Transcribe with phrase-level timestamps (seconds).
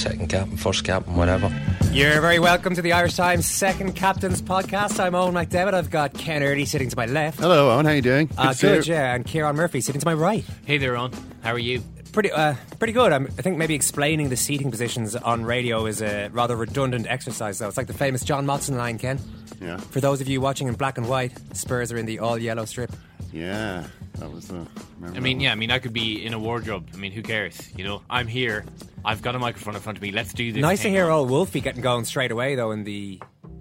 [0.00, 1.52] Second captain, first captain, whatever.
[1.92, 4.98] You're very welcome to the Irish Times Second Captains podcast.
[4.98, 5.74] I'm Eoin McDevitt.
[5.74, 7.38] I've got Ken Early sitting to my left.
[7.38, 7.84] Hello, Eoin.
[7.84, 8.30] How are you doing?
[8.38, 8.94] Uh, to good, you.
[8.94, 10.42] yeah, and Ciarán Murphy sitting to my right.
[10.64, 11.14] Hey there, Eoin.
[11.42, 11.82] How are you?
[12.12, 13.12] Pretty, uh, pretty good.
[13.12, 17.58] I'm, I think maybe explaining the seating positions on radio is a rather redundant exercise,
[17.58, 17.68] though.
[17.68, 19.20] It's like the famous John Motson line, Ken.
[19.60, 19.76] Yeah.
[19.76, 22.64] For those of you watching in black and white, Spurs are in the all yellow
[22.64, 22.90] strip.
[23.34, 23.84] Yeah,
[24.20, 24.66] that was the.
[25.04, 26.88] I mean, yeah, I mean, I could be in a wardrobe.
[26.94, 27.58] I mean, who cares?
[27.76, 28.64] You know, I'm here.
[29.04, 30.12] I've got a microphone in front of me.
[30.12, 30.60] Let's do this.
[30.62, 30.92] Nice to thing.
[30.92, 33.20] hear old Wolfie getting going straight away, though, in the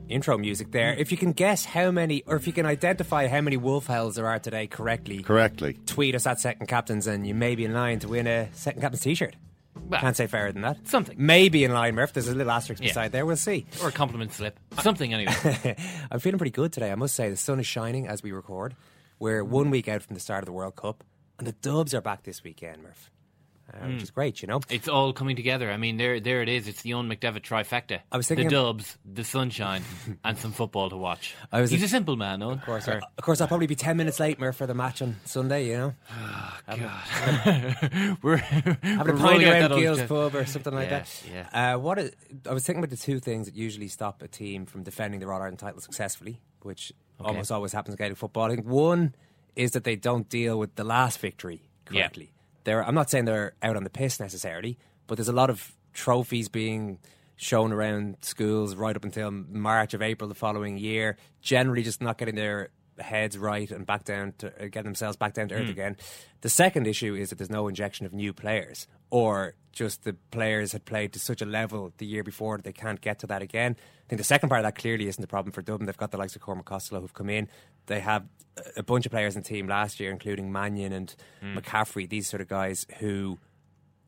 [0.09, 0.94] intro music there.
[0.94, 4.16] If you can guess how many, or if you can identify how many Wolf Hells
[4.16, 5.78] there are today correctly, Correctly.
[5.86, 8.81] tweet us at Second Captains and you may be in line to win a Second
[8.81, 9.36] Captains t shirt.
[9.88, 10.88] Well, Can't say fairer than that.
[10.88, 11.16] Something.
[11.18, 12.12] Maybe in line, Murph.
[12.12, 12.90] There's a little asterisk Yeah.
[12.90, 13.26] beside there.
[13.26, 13.66] We'll see.
[13.81, 14.59] Or a compliment slip.
[14.81, 15.76] Something, anyway.
[16.12, 16.91] I'm feeling pretty good today.
[16.91, 18.76] I must say, the sun is shining as we record.
[19.19, 21.03] We're one week out from the start of the World Cup,
[21.38, 23.12] and the Dubs are back this weekend, Murph,
[23.74, 23.94] uh, Hmm.
[23.96, 24.62] which is great, you know.
[24.69, 25.69] it's all coming together.
[25.69, 26.69] I mean, there there it is.
[26.69, 28.00] It's the Eoin McDevitt trifecta.
[28.13, 29.84] I was thinking- The dubs, the sunshine,
[30.24, 31.35] and some football to watch.
[31.52, 32.53] I was- He's a simple man, Eoin.
[32.59, 35.02] Of course, uh, of course, I'll probably be 10 minutes late, Murph, for the match
[35.02, 35.94] on Sunday, you know.
[36.68, 38.18] God.
[38.24, 41.00] we're Having a we're pint rolling out around that old pub or something like Yeah,
[41.00, 41.24] that.
[41.53, 41.74] yeah.
[41.74, 42.12] Uh, what is,
[42.50, 45.28] I was thinking about the two things that usually stop a team from defending the
[45.28, 48.46] All Ireland title successfully, which almost always happens in Gaelic football.
[48.52, 49.16] I think one
[49.56, 52.02] is that they don't deal with the last victory Yeah.
[52.02, 52.31] correctly.
[52.63, 55.74] They're, I'm not saying they're out on the piss necessarily, but there's a lot of
[55.94, 57.00] trophies being
[57.35, 62.18] shown around schools right up until March of April the following year, generally just not
[62.18, 62.69] getting their
[63.00, 65.96] heads right and back down to uh, getting themselves back down to earth again.
[66.41, 70.72] The second issue is that there's no injection of new players, or just the players
[70.74, 73.42] had played to such a level the year before that they can't get to that
[73.42, 73.75] again.
[73.78, 75.86] I think the second part of that clearly isn't the problem for Dublin.
[75.86, 77.47] They've got the likes of Cormac Costello who've come in.
[77.86, 78.25] They have
[78.75, 81.58] a bunch of players in the team last year, including Mannion and hmm.
[81.58, 83.38] McCaffrey, these sort of guys who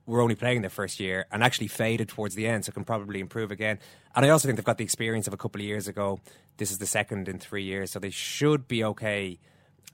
[0.05, 3.19] were only playing their first year and actually faded towards the end, so can probably
[3.19, 3.79] improve again.
[4.15, 6.19] And I also think they've got the experience of a couple of years ago.
[6.57, 9.39] This is the second in three years, so they should be okay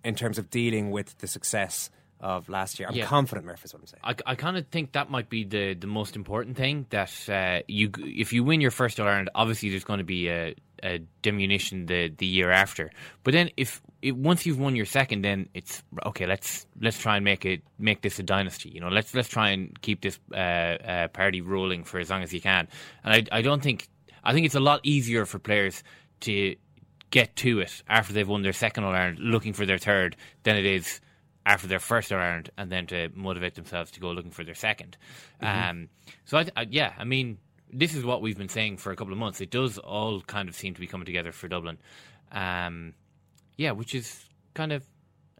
[0.03, 1.89] in terms of dealing with the success
[2.19, 2.87] of last year.
[2.89, 3.05] I'm Yeah.
[3.05, 4.01] confident, Murph, is what I'm saying.
[4.03, 6.85] I, I kind of think that might be the, the most important thing.
[6.89, 10.29] That uh, you, if you win your first All Ireland, obviously there's going to be
[10.29, 12.89] a, a diminution the, the year after.
[13.23, 16.25] But then if it, once you've won your second, then it's okay.
[16.25, 18.69] Let's let's try and make it make this a dynasty.
[18.69, 22.23] You know, let's let's try and keep this uh, uh, party rolling for as long
[22.23, 22.67] as you can.
[23.03, 23.87] And I I don't think
[24.23, 25.83] I think it's a lot easier for players
[26.21, 26.55] to
[27.09, 30.57] get to it after they've won their second All Ireland, looking for their third, than
[30.57, 30.99] it is
[31.47, 34.95] after their first round and then to motivate themselves to go looking for their 2nd
[35.41, 35.87] Um,
[36.25, 37.37] so I, I, yeah, I mean,
[37.71, 39.39] this is what we've been saying for a couple of months.
[39.39, 41.77] It does all kind of seem to be coming together for Dublin.
[42.33, 42.93] Um,
[43.55, 44.83] yeah, which is kind of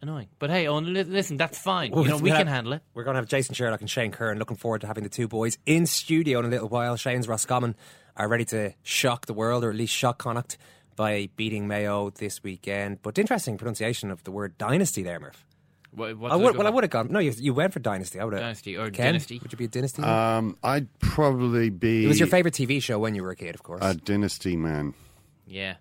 [0.01, 0.29] annoying.
[0.39, 1.91] But hey, Eoin, li- listen, that's fine.
[1.93, 2.83] you know, we can handle it.
[2.93, 4.39] We're going to have Jason Sherlock and Shane Curran.
[4.39, 6.95] Looking forward to having the two boys in studio in a little while.
[6.95, 7.75] Shane's Roscommon
[8.15, 10.57] are ready to shock the world, or at least shock Connacht,
[10.95, 13.01] by beating Mayo this weekend.
[13.01, 15.45] But interesting pronunciation of the word dynasty there, Murph.
[15.91, 17.07] What, what I would, well, I would have gone.
[17.09, 18.19] No, you, you went for dynasty.
[18.19, 19.39] I would have Dynasty or Ken, dynasty?
[19.39, 20.03] Would you be a dynasty?
[20.03, 22.05] Um, I'd probably be.
[22.05, 23.81] it was your favorite TV show when you were a kid, of course.
[23.83, 24.93] A dynasty man.
[25.47, 25.75] Yeah.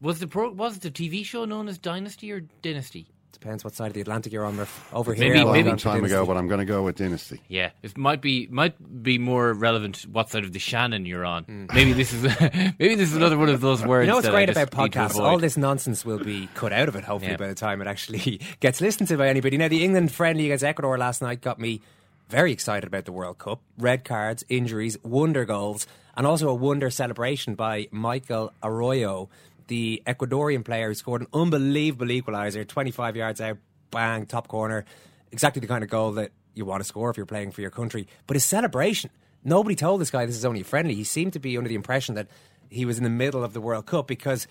[0.00, 3.06] Was the pro, was the TV show known as Dynasty or Dynasty?
[3.38, 4.58] Depends what side of the Atlantic you're on.
[4.92, 6.82] Over Maybe- here, a I'm long maybe- going time ago, but I'm going to go
[6.82, 7.40] with Dynasty.
[7.48, 11.44] Yeah, it might be might be more relevant what side of the Shannon you're on.
[11.44, 11.66] Hmm.
[11.74, 12.22] Maybe this is
[12.78, 14.06] maybe this is another one of those words.
[14.06, 15.18] You know what's that great about need podcasts?
[15.20, 17.36] All this nonsense will be cut out of it, hopefully, Yeah.
[17.36, 19.56] by the time it actually gets listened to by anybody.
[19.58, 21.80] Now, the England friendly against Ecuador last night got me
[22.28, 23.60] very excited about the World Cup.
[23.78, 25.86] Red cards, injuries, wonder goals,
[26.16, 29.28] and also a wonder celebration by Michael Arroyo,
[29.68, 33.58] the Ecuadorian player who scored an unbelievable equaliser, 25 yards out,
[33.90, 34.84] bang, top corner.
[35.32, 37.70] Exactly the kind of goal that you want to score if you're playing for your
[37.70, 38.06] country.
[38.26, 39.10] But his celebration,
[39.44, 40.94] nobody told this guy this is only a friendly.
[40.94, 42.28] He seemed to be under the impression that
[42.70, 44.46] he was in the middle of the World Cup because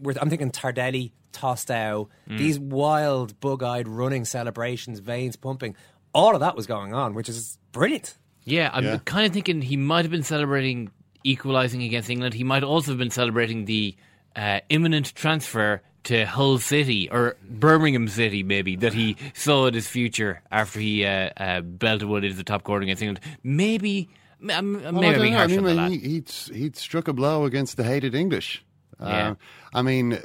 [0.00, 2.38] we're, I'm thinking Tardelli, Tostao, mm.
[2.38, 5.76] these wild, bug-eyed running celebrations, veins pumping.
[6.14, 8.16] All of that was going on, which is brilliant.
[8.44, 8.98] Yeah, I'm Yeah.
[9.04, 10.90] kind of thinking he might have been celebrating
[11.24, 12.34] equalising against England.
[12.34, 13.96] He might also have been celebrating the
[14.36, 19.88] uh, imminent transfer to Hull City or Birmingham City, maybe that he saw in his
[19.88, 23.20] future after he uh, uh, belted one into the top corner against England.
[23.42, 24.10] Maybe,
[24.42, 25.38] Well, maybe I I'm don't being know.
[25.38, 25.92] I harsh on the mean, lad.
[25.92, 28.62] he, he'd, he'd struck a blow against the hated English.
[29.00, 29.30] Yeah.
[29.30, 29.34] Uh,
[29.72, 30.18] I mean,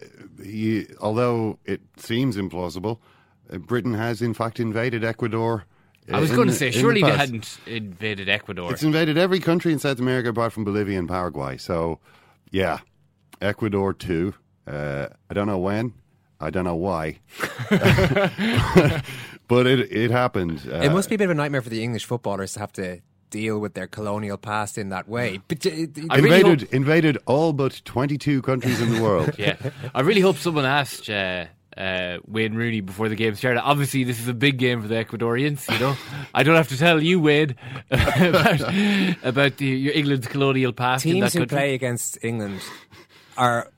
[0.44, 3.00] he, although it seems implausible,
[3.52, 5.64] uh, Britain has in fact invaded Ecuador.
[6.12, 8.72] uh, I was in going to say, in the surely they hadn't invaded Ecuador.
[8.74, 11.56] It's invaded every country in South America apart from Bolivia and Paraguay.
[11.58, 12.00] So,
[12.52, 12.80] yeah,
[13.42, 14.34] Ecuador too.
[14.68, 15.94] Uh, I don't know when.
[16.40, 17.20] I don't know why.
[19.48, 20.62] but it it happened.
[20.72, 22.72] Uh, it must be a bit of a nightmare for the English footballers to have
[22.74, 25.42] to deal with their colonial past in that way.
[25.48, 25.70] But uh,
[26.10, 29.34] I really invaded hope- invaded all but twenty two countries in the world.
[29.38, 29.56] yeah,
[29.94, 31.46] I really hope someone asked uh,
[31.76, 33.62] uh, Wayne Rooney before the game started.
[33.62, 35.70] Obviously, this is a big game for the Ecuadorians.
[35.72, 35.98] You know,
[36.34, 37.56] I don't have to tell you, Wade,
[37.92, 38.62] about,
[39.24, 41.56] about the, your England's colonial past in teams that who country.
[41.58, 42.62] play against England
[43.40, 43.72] are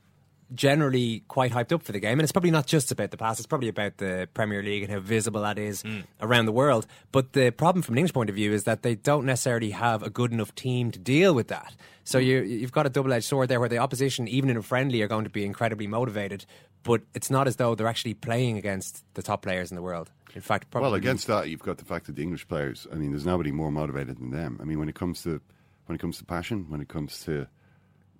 [0.54, 3.40] generally quite hyped up for the game, and it's probably not just about the past.
[3.40, 6.00] It's probably about the Premier League and how visible that is Hmm.
[6.20, 6.86] around the world.
[7.10, 10.02] But the problem from an English point of view is that they don't necessarily have
[10.02, 11.74] a good enough team to deal with that.
[12.04, 12.24] So Hmm.
[12.26, 15.08] you, you've got a double-edged sword there, where the opposition, even in a friendly, are
[15.08, 16.44] going to be incredibly motivated.
[16.82, 20.10] But it's not as though they're actually playing against the top players in the world.
[20.34, 22.86] In fact, probably Well, against that, you've got the fact that the English players.
[22.92, 24.58] I mean, there's nobody more motivated than them.
[24.60, 25.40] I mean, when it comes to
[25.86, 27.46] when it comes to passion, when it comes to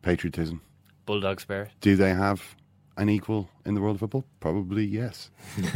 [0.03, 0.61] patriotism,
[1.07, 1.71] Bulldog spirit.
[1.81, 2.57] do they have
[2.97, 4.25] an equal in the world of football?
[4.41, 5.31] Probably yes.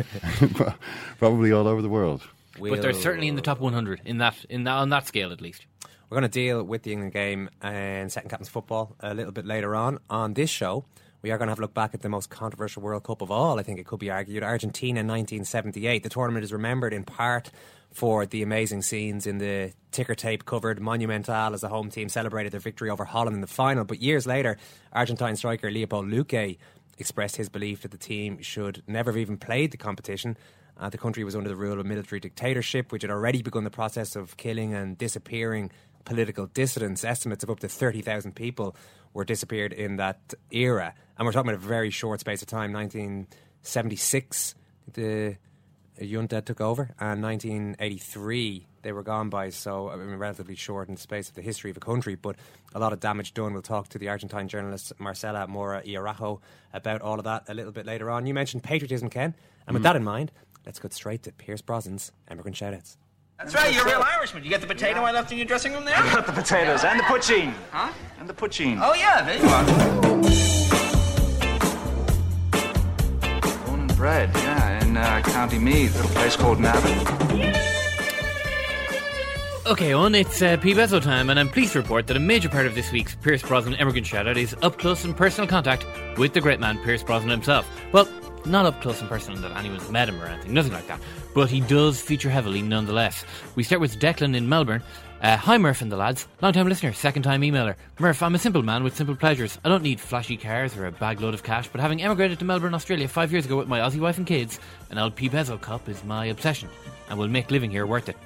[1.18, 2.22] Probably all over the world.
[2.58, 5.40] But they're certainly in the top 100 in that in that on that scale at
[5.40, 5.66] least.
[6.08, 9.44] We're going to deal with the England game and second captain's football a little bit
[9.44, 10.84] later on on this show.
[11.26, 13.32] We are going to have a look back at the most controversial World Cup of
[13.32, 13.58] all.
[13.58, 16.04] I think it could be argued Argentina in 1978.
[16.04, 17.50] The tournament is remembered in part
[17.90, 22.52] for the amazing scenes in the ticker tape covered Monumental as the home team celebrated
[22.52, 23.82] their victory over Holland in the final.
[23.82, 24.56] But years later,
[24.92, 26.58] Argentine striker Leopold Luque
[26.96, 30.36] expressed his belief that the team should never have even played the competition.
[30.78, 33.70] Uh, the country was under the rule of military dictatorship, which had already begun the
[33.70, 35.72] process of killing and disappearing
[36.04, 37.02] political dissidents.
[37.02, 38.76] Estimates of up to 30,000 people
[39.16, 40.94] were disappeared in that era.
[41.16, 44.54] And we're talking about a very short space of time 1976,
[44.92, 45.36] the
[45.98, 49.48] junta took over, and 1983 they were gone by.
[49.48, 52.36] So, I mean, relatively short in the space of the history of a country, but
[52.74, 53.54] a lot of damage done.
[53.54, 56.42] We'll talk to the Argentine journalist Marcela Mora y Araujo
[56.74, 58.26] about all of that a little bit later on.
[58.26, 59.34] You mentioned patriotism, Ken,
[59.66, 59.82] and with mm-hmm.
[59.84, 60.30] that in mind,
[60.66, 62.98] let's get straight to Pierce Brosnan's Emigrant Shoutouts.
[63.38, 64.44] That's right, you're a real Irishman.
[64.44, 65.94] You get the potato I left in your dressing room there?
[65.94, 67.52] I got the potatoes and the poutine.
[67.70, 67.92] Huh?
[68.18, 68.80] And the poutine.
[68.82, 69.64] Oh, yeah, there you are.
[73.66, 77.54] Born and bred, yeah, in uh, County Meath, a little place called Navan.
[79.66, 80.72] Okay, on it's uh, P.
[80.72, 83.42] Bezzo time, and I'm pleased to report that a major part of this week's Pierce
[83.42, 85.84] Brosnan Emigrant Shoutout is up close and personal contact
[86.16, 87.68] with the great man Pierce Brosnan himself.
[87.92, 88.08] Well,
[88.46, 91.00] not up close and personal that anyone's met him or anything, nothing like that,
[91.34, 93.24] but he does feature heavily nonetheless.
[93.54, 94.82] We start with Declan in Melbourne.
[95.22, 97.74] Uh, hi Murph and the lads, long time listener, second time emailer.
[97.98, 99.58] Murph, I'm a simple man with simple pleasures.
[99.64, 102.44] I don't need flashy cars or a bag load of cash, but having emigrated to
[102.44, 104.60] Melbourne, Australia five years ago with my Aussie wife and kids,
[104.90, 105.34] an LP P.
[105.34, 106.68] Bezzo cup is my obsession,
[107.08, 108.16] and will make living here worth it.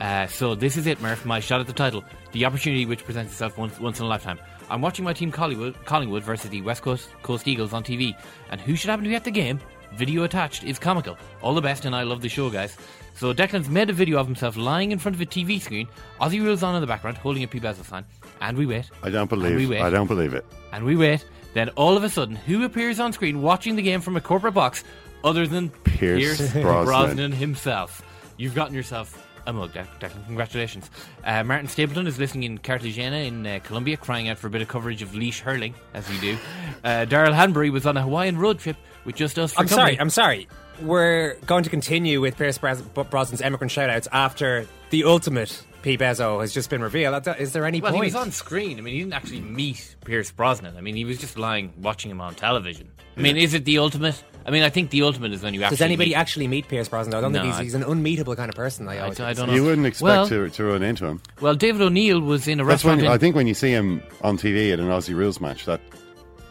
[0.00, 1.24] Uh, so this is it, Murph.
[1.24, 2.02] My shot at the title,
[2.32, 4.38] the opportunity which presents itself once, once in a lifetime.
[4.72, 8.16] I'm watching my team Collingwood, Collingwood versus the West Coast, Coast Eagles on TV,
[8.50, 9.60] and who should happen to be at the game?
[9.96, 11.18] Video attached is comical.
[11.42, 12.78] All the best, and I love the show, guys.
[13.14, 15.88] So Declan's made a video of himself lying in front of a TV screen.
[16.22, 18.06] Aussie rules on in the background, holding a P Bezos sign,
[18.40, 18.90] and we wait.
[19.02, 19.68] I don't And we believe.
[19.68, 19.82] wait.
[19.82, 20.46] I don't believe it.
[20.72, 21.22] And we wait.
[21.52, 24.54] Then all of a sudden, who appears on screen watching the game from a corporate
[24.54, 24.84] box
[25.22, 26.84] other than Pierce Brosnan.
[26.86, 28.00] Brosnan himself?
[28.38, 30.26] You've gotten yourself a mug, Declan.
[30.26, 30.90] Congratulations.
[31.24, 34.62] Uh, Martin Stapleton is listening in Cartagena in uh, Colombia, crying out for a bit
[34.62, 36.36] of coverage of Laois hurling, as we do.
[36.84, 39.52] Uh, Daryl Hanbury was on a Hawaiian road trip with just us.
[39.52, 39.98] For I'm sorry.
[39.98, 40.48] I'm sorry.
[40.80, 45.98] we're going to continue with Pierce Bros- Brosnan's emigrant shoutouts after the ultimate P.
[45.98, 47.26] Bezo has just been revealed.
[47.38, 48.04] Is there any well, point?
[48.04, 48.78] he was on screen.
[48.78, 50.76] I mean, he didn't actually meet Pierce Brosnan.
[50.76, 52.90] I mean, he was just lying, watching him on television.
[53.16, 54.22] I mean, is it the ultimate?
[54.44, 55.76] I mean, I think the ultimate is when you actually.
[55.76, 56.16] Does anybody meet.
[56.16, 57.14] actually meet Pierce Brosnan?
[57.14, 58.88] I don't No, think he's, I- he's an unmeetable kind of person.
[58.88, 59.38] I, I always don't- I think.
[59.38, 59.54] don't know.
[59.54, 61.20] You wouldn't expect Well- to, to run into him.
[61.40, 63.00] Well, David O'Neill was in a That's when restaurant.
[63.06, 65.80] in- I think when you see him on TV at an Aussie rules match, that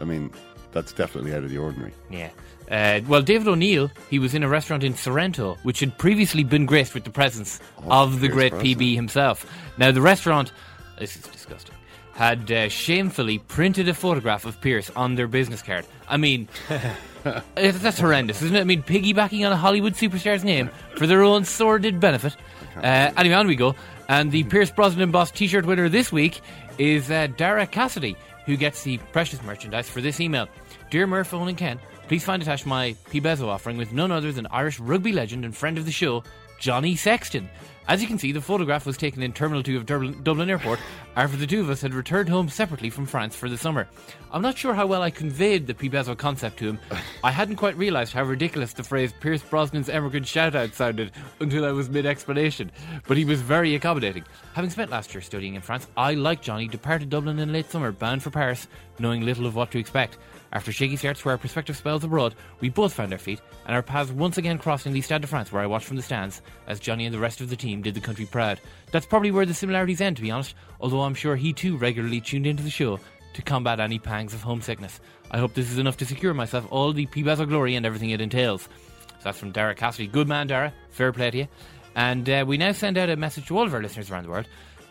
[0.00, 0.30] I mean,
[0.72, 1.92] that's definitely out of the ordinary.
[2.10, 2.30] Yeah.
[2.70, 6.64] Uh, well, David O'Neill, he was in a restaurant in Sorrento, which had previously been
[6.64, 8.74] graced with the presence of the Pierce great Brosnan.
[8.78, 9.46] PB himself.
[9.76, 10.52] Now, the restaurant,
[10.98, 11.74] this is disgusting,
[12.14, 15.86] had uh, shamefully printed a photograph of Pierce on their business card.
[16.08, 16.94] I mean, uh,
[17.54, 18.60] that's horrendous, isn't it?
[18.60, 22.36] I mean, piggybacking on a Hollywood superstar's name for their own sordid benefit.
[22.76, 23.74] Uh, anyway, on we go.
[24.08, 26.40] And the Pierce Brosnan Boss t shirt winner this week
[26.78, 28.16] is uh, Dara Cassidy,
[28.46, 30.48] who gets the precious merchandise for this email.
[30.90, 33.20] Dear Murph, Eoin and Ken, please find attached my P.
[33.20, 36.22] Bezo offering with none other than Irish rugby legend and friend of the show,
[36.58, 37.48] Johnny Sexton.
[37.88, 40.78] As you can see, the photograph was taken in Terminal 2 of Dublin, Dublin Airport
[41.16, 43.88] after the two of us had returned home separately from France for the summer.
[44.30, 45.90] I'm not sure how well I conveyed the P.
[45.90, 46.78] Bezo concept to him.
[47.24, 51.10] I hadn't quite realised how ridiculous the phrase Pierce Brosnan's emigrant shoutout sounded
[51.40, 52.70] until I was mid explanation,
[53.08, 54.24] but he was very accommodating.
[54.54, 57.90] Having spent last year studying in France, I, like Johnny, departed Dublin in late summer,
[57.90, 58.68] bound for Paris,
[59.00, 60.18] knowing little of what to expect.
[60.52, 63.82] After shaky starts to our prospective spells abroad, we both found our feet, and our
[63.82, 66.42] paths once again crossed in the Stade de France, where I watched from the stands
[66.66, 68.60] as Johnny and the rest of the team did the country proud.
[68.90, 72.20] That's probably where the similarities end, to be honest, although I'm sure he too regularly
[72.20, 73.00] tuned into the show
[73.32, 75.00] to combat any pangs of homesickness.
[75.30, 78.20] I hope this is enough to secure myself all the P-Bezo glory and everything it
[78.20, 78.64] entails.
[78.64, 80.06] So that's from Dara Cassidy.
[80.06, 80.74] Good man, Dara.
[80.90, 81.48] Fair play to you.
[81.94, 84.30] And uh, we now send out a message to all of our listeners around the
[84.30, 84.48] world,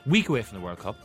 [0.08, 0.96] week away from the World Cup.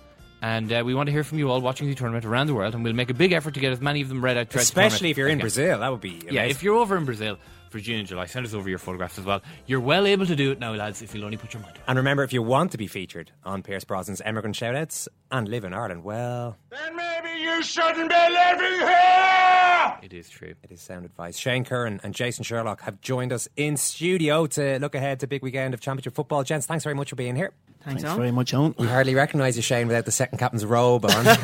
[0.43, 2.75] And uh, we want to hear from you all watching the tournament around the world,
[2.75, 4.49] and we'll make a big effort to get as many of them read out.
[4.49, 6.35] throughout the Especially if you're in Brazil, that would be can.
[6.35, 7.39] Yeah, if you're over in Brazil
[7.71, 9.43] for June and July, send us over your photographs as well.
[9.67, 11.81] You're well able to do it now, lads, if you'll only put your mind to
[11.81, 11.85] it.
[11.89, 15.65] And remember, if you want to be featured on Pierce Brosnan's emigrant shoutouts and live
[15.65, 19.97] in Ireland, well, Then maybe you shouldn't be living here!
[20.03, 20.55] It is true.
[20.63, 21.37] it is sound advice.
[21.37, 25.43] Shane Curran and Jason Sherlock have joined us in studio to look ahead to big
[25.43, 26.45] weekend of Championship football.
[26.45, 27.53] Gents, thanks very much for being here.
[27.85, 28.77] Thanks, very much, Eoin.
[28.79, 31.25] We hardly recognise you, Shane, without the second captain's robe on.
[31.25, 31.37] but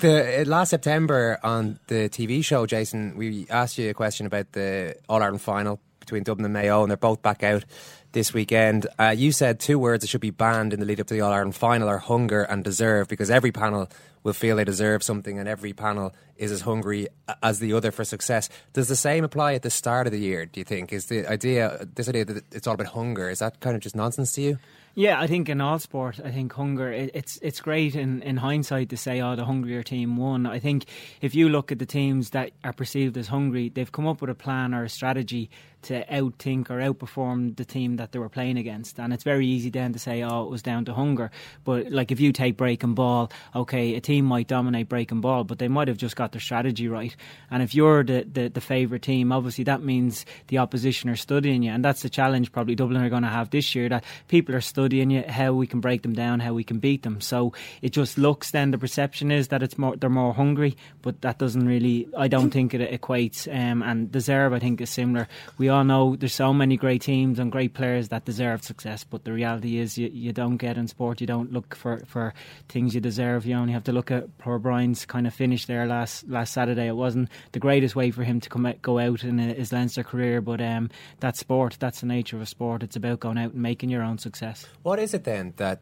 [0.00, 4.52] the, uh, last September on the TV show, Jason, we asked you a question about
[4.52, 7.64] the All Ireland final between Dublin and Mayo, and they're both back out
[8.12, 8.86] this weekend.
[8.98, 11.22] Uh, you said two words that should be banned in the lead up to the
[11.22, 13.88] All Ireland final are hunger and deserve, because every panel
[14.22, 17.08] will feel they deserve something, and every panel is as hungry
[17.42, 18.48] as the other for success.
[18.72, 20.46] Does the same apply at the start of the year?
[20.46, 23.30] Do you think is the idea this idea that it's all about hunger?
[23.30, 24.58] Is that kind of just nonsense to you?
[24.96, 26.92] Yeah, I think in all sport, I think hunger.
[26.92, 30.60] It, it's it's great in, in hindsight to say, "Oh, the hungrier team won." I
[30.60, 30.84] think
[31.20, 34.30] if you look at the teams that are perceived as hungry, they've come up with
[34.30, 35.50] a plan or a strategy
[35.84, 38.98] to outthink or outperform the team that they were playing against.
[38.98, 41.30] And it's very easy then to say, "Oh, it was down to hunger."
[41.64, 45.22] But like if you take break and ball, okay, a team might dominate break and
[45.22, 47.14] ball, but they might have just got their strategy right.
[47.50, 51.62] And if you're the the, the favourite team, obviously that means the opposition are studying
[51.62, 53.88] you, and that's the challenge probably Dublin are going to have this year.
[53.88, 57.02] That people are studying you how we can break them down, how we can beat
[57.02, 57.20] them.
[57.20, 61.20] So it just looks then the perception is that it's more they're more hungry, but
[61.22, 62.08] that doesn't really.
[62.16, 63.46] I don't think it equates.
[63.54, 65.28] Um, and deserve, I think, is similar.
[65.58, 69.24] We all know there's so many great teams and great players that deserve success, but
[69.24, 71.20] the reality is you, you don't get in sport.
[71.20, 72.32] You don't look for, for
[72.68, 73.44] things you deserve.
[73.44, 76.86] You only have to look at poor Brian's kind of finish there last last Saturday.
[76.86, 80.02] It wasn't the greatest way for him to come out, go out in his Leinster
[80.02, 80.90] career, but um,
[81.20, 81.76] that's sport.
[81.78, 82.82] That's the nature of sport.
[82.82, 84.66] It's about going out and making your own success.
[84.82, 85.80] What is it then that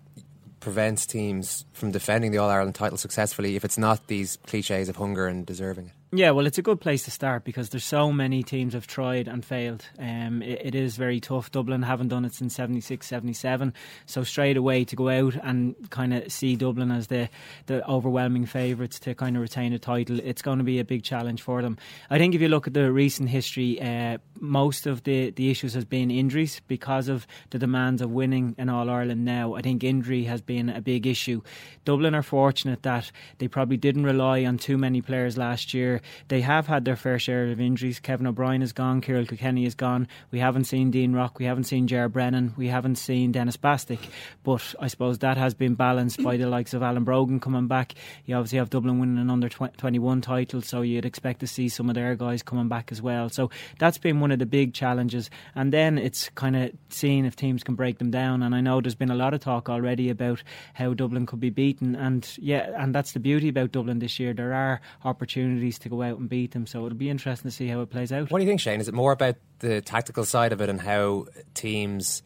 [0.60, 4.96] prevents teams from defending the All Ireland title successfully if it's not these cliches of
[4.96, 5.92] hunger and deserving it?
[6.14, 9.28] Yeah, well, it's a good place to start because there's so many teams have tried
[9.28, 9.86] and failed.
[9.98, 11.50] Um, it, it is very tough.
[11.50, 13.72] Dublin haven't done it since 76, 77.
[14.04, 17.30] So straight away to go out and kind of see Dublin as the,
[17.64, 21.02] the overwhelming favourites to kind of retain a title, it's going to be a big
[21.02, 21.78] challenge for them.
[22.10, 25.72] I think if you look at the recent history, uh, most of the, the issues
[25.72, 29.54] has been injuries because of the demands of winning in All Ireland now.
[29.54, 31.40] I think injury has been a big issue.
[31.86, 36.01] Dublin are fortunate that they probably didn't rely on too many players last year.
[36.28, 38.00] They have had their fair share of injuries.
[38.00, 40.08] Kevin O'Brien is gone, Ciarán Kilkenny is gone.
[40.30, 44.00] We haven't seen Dean Rock, we haven't seen Ger Brennan, we haven't seen Denis Bastick.
[44.42, 47.94] But I suppose that has been balanced by the likes of Alan Brogan coming back.
[48.24, 51.88] You obviously have Dublin winning an under 21 title, so you'd expect to see some
[51.88, 53.28] of their guys coming back as well.
[53.28, 55.30] So that's been one of the big challenges.
[55.54, 58.42] And then it's kind of seeing if teams can break them down.
[58.42, 60.42] And I know there's been a lot of talk already about
[60.74, 61.94] how Dublin could be beaten.
[61.94, 64.32] And yeah, and that's the beauty about Dublin this year.
[64.32, 66.66] There are opportunities to go out and beat them.
[66.66, 68.30] So it'll be interesting to see how it plays out.
[68.30, 68.80] What do you think, Shane?
[68.80, 72.22] Is it more about the tactical side of it and how teams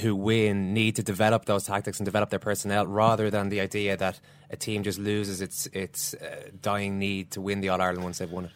[0.00, 3.96] who win need to develop those tactics and develop their personnel rather than the idea
[3.96, 8.04] that a team just loses its its uh, dying need to win the All Ireland
[8.04, 8.50] once they've won it?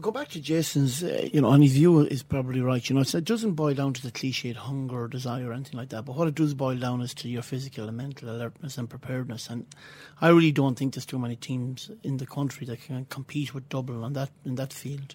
[0.00, 2.88] Go back to Jason's, uh, you know, and his view is probably right.
[2.90, 5.90] You know, it doesn't boil down to the cliched hunger or desire or anything like
[5.90, 8.90] that, but what it does boil down is to your physical and mental alertness and
[8.90, 9.48] preparedness.
[9.48, 9.66] And
[10.20, 13.68] I really don't think there's too many teams in the country that can compete with
[13.68, 15.14] Dublin on that in that field.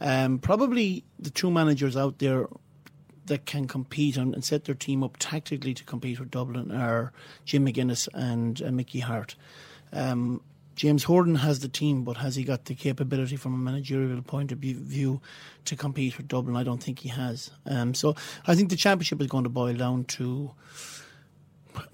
[0.00, 2.46] Um, probably the two managers out there
[3.26, 7.12] that can compete and, and, set their team up tactically to compete with Dublin are
[7.44, 9.34] Jim McGuinness and uh, Mickey Harte.
[9.92, 10.40] Um,
[10.76, 14.52] James Horan has the team, but has he got the capability from a managerial point
[14.52, 15.22] of view
[15.64, 16.54] to compete with Dublin?
[16.54, 17.50] I don't think he has.
[17.64, 18.14] Um, so
[18.46, 20.52] I think the championship is going to boil down to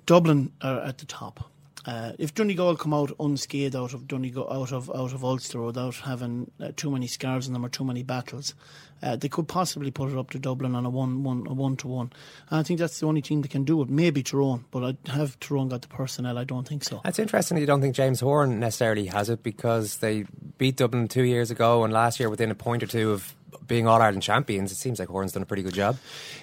[0.05, 1.52] Dublin are at the top.
[1.85, 5.97] Uh, if Donegal come out unscathed out of Donegal, out of out of Ulster without
[5.97, 8.55] having uh, too many scars in them or too many battles,
[9.03, 11.77] uh, they could possibly put it up to Dublin on a one one a one
[11.79, 12.13] to one.
[12.51, 13.89] And I think that's the only team that can do it.
[13.89, 16.39] Maybe Tyrone, but I have Tyrone got the personnel.
[16.39, 17.01] I don't think so.
[17.03, 17.59] That's interesting.
[17.59, 20.25] You don't think James Horan necessarily has it because they
[20.59, 23.35] beat Dublin two years ago and last year within a point or two of
[23.67, 25.99] being All Ireland champions, it seems like Horan's done a pretty good job.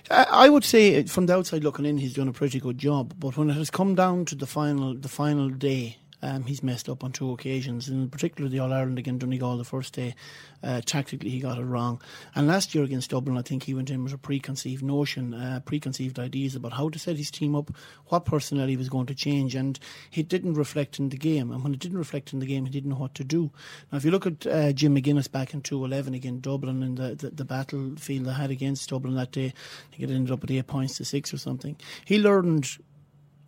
[0.10, 3.14] I would say, from the outside looking in, he's done a pretty good job.
[3.20, 6.90] But when it has come down to the final, the final day, um, he's messed
[6.90, 10.16] up on two occasions, in particular the All Ireland against Donegal the first day.
[10.62, 12.02] Uh, tactically, he got it wrong.
[12.36, 15.62] And last year against Dublin, I think he went in with a preconceived notion, uh,
[15.64, 17.72] preconceived ideas about how to set his team up,
[18.08, 19.80] what personnel he was going to change, and
[20.14, 21.52] it didn't reflect in the game.
[21.52, 23.52] And when it didn't reflect in the game, he didn't know what to do.
[23.92, 27.16] Now, if you look at uh, Jim McGuinness back in 2011 against Dublin and the,
[27.16, 30.52] the, the battlefield they had against Dublin that day, I think it ended up at
[30.52, 31.78] eight points to six or something.
[32.04, 32.70] He learned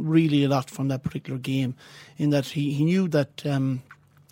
[0.02, 1.76] really a lot from that particular game
[2.18, 3.84] in that he, he knew that um,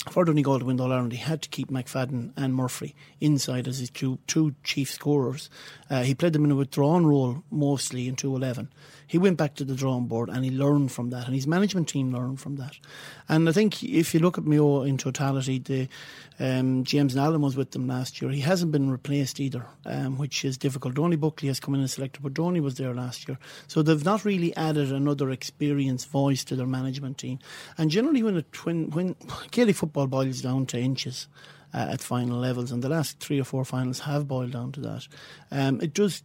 [0.10, 3.68] for Donegal to win the All Ireland, he had to keep McFadden and Murphy inside
[3.68, 5.50] as his two, two chief scorers.
[5.90, 8.72] Uh, he played them in a withdrawn role mostly in 2011
[9.10, 11.88] he went back to the drawing board and he learned from that, and his management
[11.88, 12.78] team learned from that.
[13.28, 15.88] And I think if you look at Mayo in totality, the
[16.40, 18.30] um, James Nallen was with them last year.
[18.30, 20.94] He hasn't been replaced either, um, which is difficult.
[20.94, 24.06] Donie Buckley has come in as selector, but Donie was there last year, so they've
[24.06, 27.40] not really added another experienced voice to their management team.
[27.80, 29.16] And generally, when it, when when
[29.52, 31.28] Gaelic football boils down to inches.
[31.72, 34.80] Uh, at final levels, and the last three or four finals have boiled down to
[34.80, 35.08] that.
[35.52, 36.24] Um, it does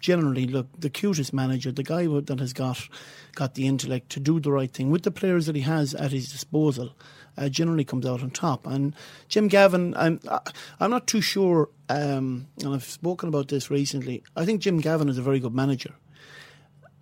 [0.00, 2.88] generally look the cutest manager, the guy that has got
[3.34, 6.12] got the intellect to do the right thing with the players that he has at
[6.12, 6.94] his disposal.
[7.38, 8.66] Uh, generally comes out on top.
[8.66, 8.94] And
[9.28, 10.20] Jim Gavin, I'm
[10.80, 14.22] I'm not too sure, um, and I've spoken about this recently.
[14.34, 15.92] I think Jim Gavin is a very good manager.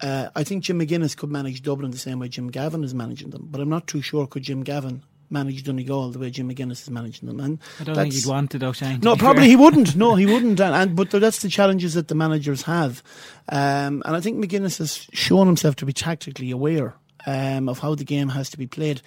[0.00, 3.30] Uh, I think Jim McGuinness could manage Dublin the same way Jim Gavin is managing
[3.30, 6.82] them, but I'm not too sure could Jim Gavin manage Donegal the way Jim McGuinness
[6.82, 7.40] is managing them.
[7.40, 9.00] And I don't think he'd want to, though, Shane.
[9.00, 9.50] No, probably fair.
[9.50, 9.96] he wouldn't.
[9.96, 10.60] No, he wouldn't.
[10.60, 13.02] And, and, but that's the challenges that the managers have.
[13.48, 16.94] Um, and I think McGuinness has shown himself to be tactically aware
[17.26, 19.02] um, of how the game has to be played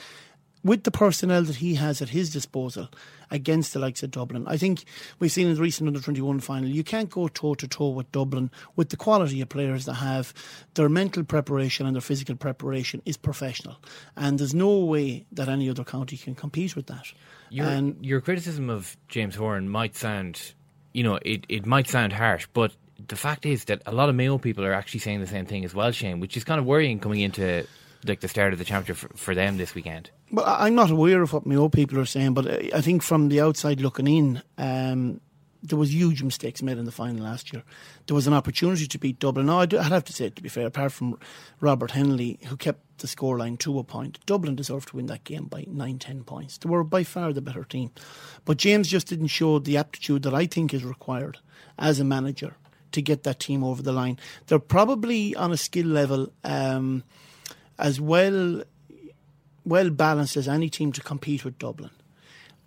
[0.67, 2.89] with the personnel that he has at his disposal
[3.31, 4.45] against the likes of Dublin.
[4.47, 4.85] I think
[5.19, 8.11] we've seen in the recent under 21 final, you can't go toe to toe with
[8.11, 10.33] Dublin with the quality of players that have
[10.75, 13.77] their mental preparation and their physical preparation is professional.
[14.15, 17.11] And there's no way that any other county can compete with that.
[17.49, 20.53] Your, and your criticism of James Horan might sound,
[20.93, 22.73] you know, it, it might sound harsh, but
[23.07, 25.63] the fact is that a lot of Mayo people are actually saying the same thing
[25.63, 27.65] as well, Shane, which is kind of worrying coming into
[28.05, 30.11] like the start of the championship for, for them this weekend.
[30.31, 33.39] Well, I'm not aware of what Mayo people are saying, but I think from the
[33.39, 35.21] outside looking in, um,
[35.63, 37.63] there was huge mistakes made in the final last year.
[38.05, 39.45] There was an opportunity to beat Dublin.
[39.45, 41.17] Now, I'd have to say, to be fair, apart from
[41.61, 45.45] Robert Hennelly, who kept the scoreline to a point, Dublin deserved to win that game
[45.45, 46.57] by nine, ten points.
[46.57, 47.91] They were by far the better team.
[48.43, 51.39] But James just didn't show the aptitude that I think is required
[51.79, 52.55] as a manager
[52.91, 54.19] to get that team over the line.
[54.47, 57.03] They're probably on a skill level um,
[57.77, 58.63] as well
[59.67, 61.91] well balanced as any team to compete with Dublin.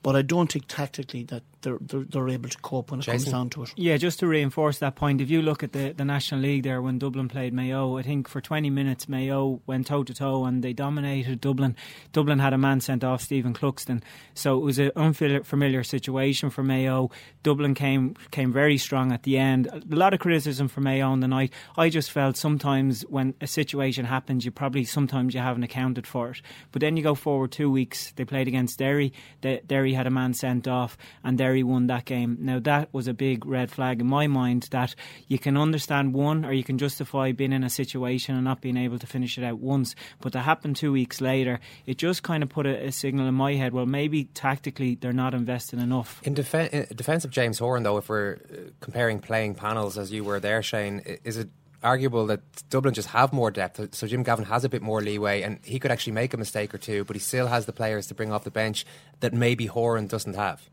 [0.03, 3.19] But I don't think tactically that they're, they're, they're able to cope when it Jason.
[3.19, 3.73] comes down to it.
[3.77, 6.81] Yeah, just to reinforce that point, if you look at the, the National League there
[6.81, 10.63] when Dublin played Mayo, I think for 20 minutes Mayo went toe to toe and
[10.63, 11.77] they dominated Dublin.
[12.13, 14.03] Dublin had a man sent off, Stephen Cluxton,
[14.35, 17.11] so it was an unfamiliar situation for Mayo.
[17.43, 19.67] Dublin came came very strong at the end.
[19.67, 21.53] A lot of criticism for Mayo on the night.
[21.77, 26.31] I just felt sometimes when a situation happens, you probably sometimes you haven't accounted for
[26.31, 26.43] it.
[26.73, 29.13] But then you go forward two weeks, they played against Derry.
[29.41, 32.39] Derry had a man sent off, and Derry Won that game.
[32.41, 34.95] Now that was a big red flag in my mind that
[35.29, 38.77] you can understand one or you can justify being in a situation and not being
[38.77, 39.95] able to finish it out once.
[40.21, 43.35] But to happen two weeks later, it just kind of put a, a signal in
[43.35, 43.73] my head.
[43.73, 46.21] Well, maybe tactically they're not investing enough.
[46.23, 50.25] In, in defence of James Horan, though, if we're uh, comparing playing panels as you
[50.25, 51.51] were there, Shane, is it
[51.83, 53.95] arguable that Dublin just have more depth.
[53.95, 56.75] So Jim Gavin has a bit more leeway, and he could actually make a mistake
[56.75, 58.85] or two, but he still has the players to bring off the bench
[59.21, 60.69] that maybe Horan doesn't have.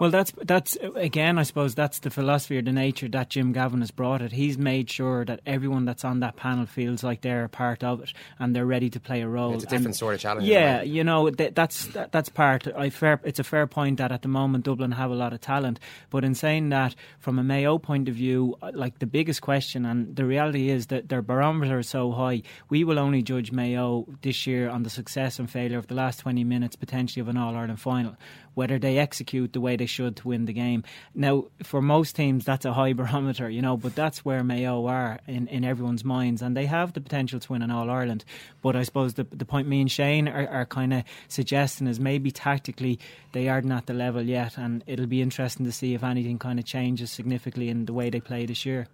[0.00, 3.80] Well, that's that's again, I suppose that's the philosophy or the nature that Jim Gavin
[3.80, 4.32] has brought it.
[4.32, 8.02] He's made sure that everyone that's on that panel feels like they're a part of
[8.02, 9.54] it and they're ready to play a role.
[9.54, 10.48] It's a different and sort of challenge.
[10.48, 12.66] Yeah, you know that, that's that, that's part.
[12.76, 13.20] I fair.
[13.22, 15.78] It's a fair point that at the moment Dublin have a lot of talent,
[16.10, 19.86] but in saying that, from a Mayo point of view, uh, like the biggest question
[19.86, 22.42] and the reality is that their barometer is so high.
[22.68, 26.18] We will only judge Mayo this year on the success and failure of the last
[26.20, 28.16] twenty minutes potentially of an All Ireland final
[28.54, 30.84] whether they execute the way they should to win the game.
[31.14, 35.18] Now, for most teams, that's a high barometer, you know, but that's where Mayo are
[35.26, 38.24] in, in everyone's minds, and they have the potential to win an All Ireland.
[38.62, 42.00] But I suppose the, the point me and Shane are, are kind of suggesting is
[42.00, 42.98] maybe tactically
[43.32, 46.58] they aren't at the level yet, and it'll be interesting to see if anything kind
[46.58, 48.86] of changes significantly in the way they play this year.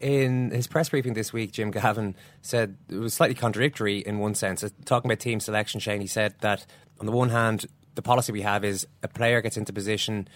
[0.00, 4.34] In his press briefing this week, Jim Gavin said it was slightly contradictory in one
[4.34, 4.64] sense.
[4.84, 6.66] Talking about team selection, Shane, he said that
[6.98, 10.28] on the one hand, the policy we have is a player gets into position,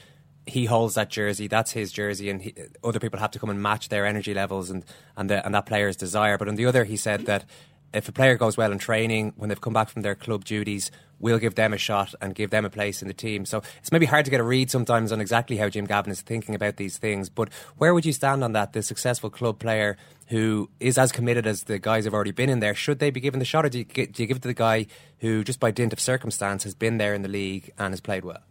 [0.46, 3.60] he holds that jersey, that's his jersey, and he, other people have to come and
[3.60, 4.84] match their energy levels and
[5.16, 6.38] and, the, and that player's desire.
[6.38, 7.44] But on the other, he said that
[7.92, 10.90] if a player goes well in training, when they've come back from their club duties,
[11.18, 13.46] we'll give them a shot and give them a place in the team.
[13.46, 16.20] So it's maybe hard to get a read sometimes on exactly how Jim Gavin is
[16.20, 17.29] thinking about these things.
[17.31, 18.72] But where would you stand on that?
[18.72, 19.96] The successful club player
[20.29, 23.20] who is as committed as the guys who've already been in there, should they be
[23.20, 24.87] given the shot, or do you, do you give it to the guy
[25.20, 28.25] who, just by dint of circumstance, has been there in the league and has played
[28.25, 28.42] well?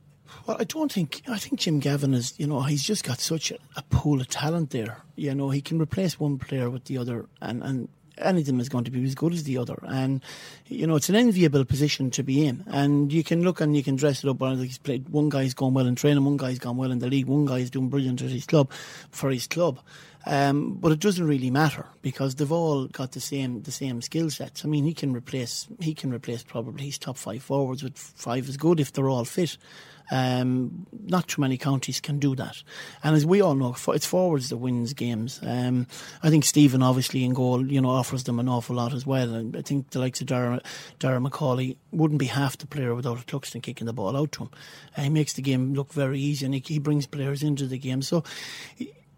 [0.48, 1.22] Well, I don't think.
[1.28, 2.34] I think Jim Gavin is.
[2.38, 4.98] You know, he's just got such a, a pool of talent there.
[5.16, 8.60] You know, he can replace one player with the other, and and any of them
[8.60, 9.78] is going to be as good as the other.
[9.88, 10.24] And,
[10.68, 12.64] you know, it's an enviable position to be in.
[12.68, 14.42] And you can look and you can dress it up.
[14.58, 17.28] He's played, one guy's gone well in training, one guy's gone well in the league,
[17.28, 18.72] one guy's doing brilliant at his club,
[19.12, 19.80] for his club.
[20.28, 24.32] Um, but it doesn't really matter because they've all got the same the same skill
[24.32, 24.66] sets.
[24.66, 28.50] I mean, he can replace he can replace probably his top five forwards with five
[28.50, 29.58] as good if they're all fit.
[30.12, 32.62] Um, not too many counties can do that.
[33.04, 35.40] And as we all know, it's forwards that wins games.
[35.42, 35.88] Um,
[36.22, 39.34] I think Stephen, obviously, in goal, you know, offers them an awful lot as well.
[39.34, 40.62] And I think the likes of Dara,
[41.00, 44.44] Darragh Macauley wouldn't be half the player without a Cluxton kicking the ball out to
[44.44, 44.50] him.
[44.98, 47.78] Uh, he makes the game look very easy and he, he brings players into the
[47.78, 48.02] game.
[48.02, 48.24] So,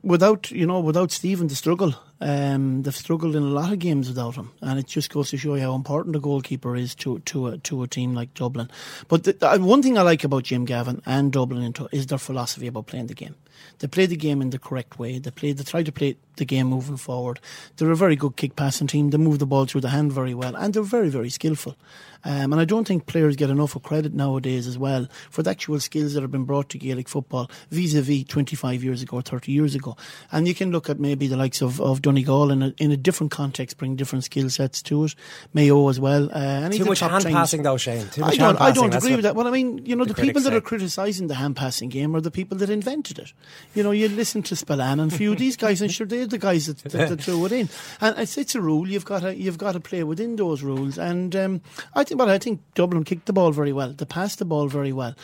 [0.03, 4.07] without you know without Stephen the struggle um, they've struggled in a lot of games
[4.07, 4.51] without him.
[4.61, 7.57] And it just goes to show you how important a goalkeeper is to to a,
[7.59, 8.69] to a team like Dublin.
[9.07, 12.67] But the, the, one thing I like about Jim Gavin and Dublin is their philosophy
[12.67, 13.35] about playing the game
[13.79, 16.45] they play the game in the correct way they play they try to play the
[16.45, 17.39] game moving forward
[17.77, 20.33] they're a very good kick passing team they move the ball through the hand very
[20.33, 21.75] well and they're very very skillful
[22.23, 25.49] um, and I don't think players get enough of credit nowadays as well for the
[25.49, 29.51] actual skills that have been brought to Gaelic football vis-a-vis 25 years ago, or 30
[29.51, 29.95] years ago.
[30.31, 32.97] And you can look at maybe the likes of, of Donegal in a, in a
[32.97, 35.15] different context, bring different skill sets to it.
[35.53, 36.29] Mayo as well.
[36.33, 38.07] Uh, Too much hand passing though, Shane.
[38.21, 39.35] I don't, I don't agree with that.
[39.35, 42.15] Well, I mean, you know, the, the people that are criticising the hand passing game
[42.15, 43.33] are the people that invented it.
[43.73, 46.27] You know, you listen to Spillane and a few of these guys, and sure, they're
[46.27, 47.69] the guys that, that, that threw it in.
[48.01, 48.87] And it's, it's a rule.
[48.87, 50.97] You've got to, you've got to play within those rules.
[50.97, 51.61] And um,
[51.95, 53.93] I think, well, I think Dublin kicked the ball very well.
[53.93, 55.15] They passed the ball very well.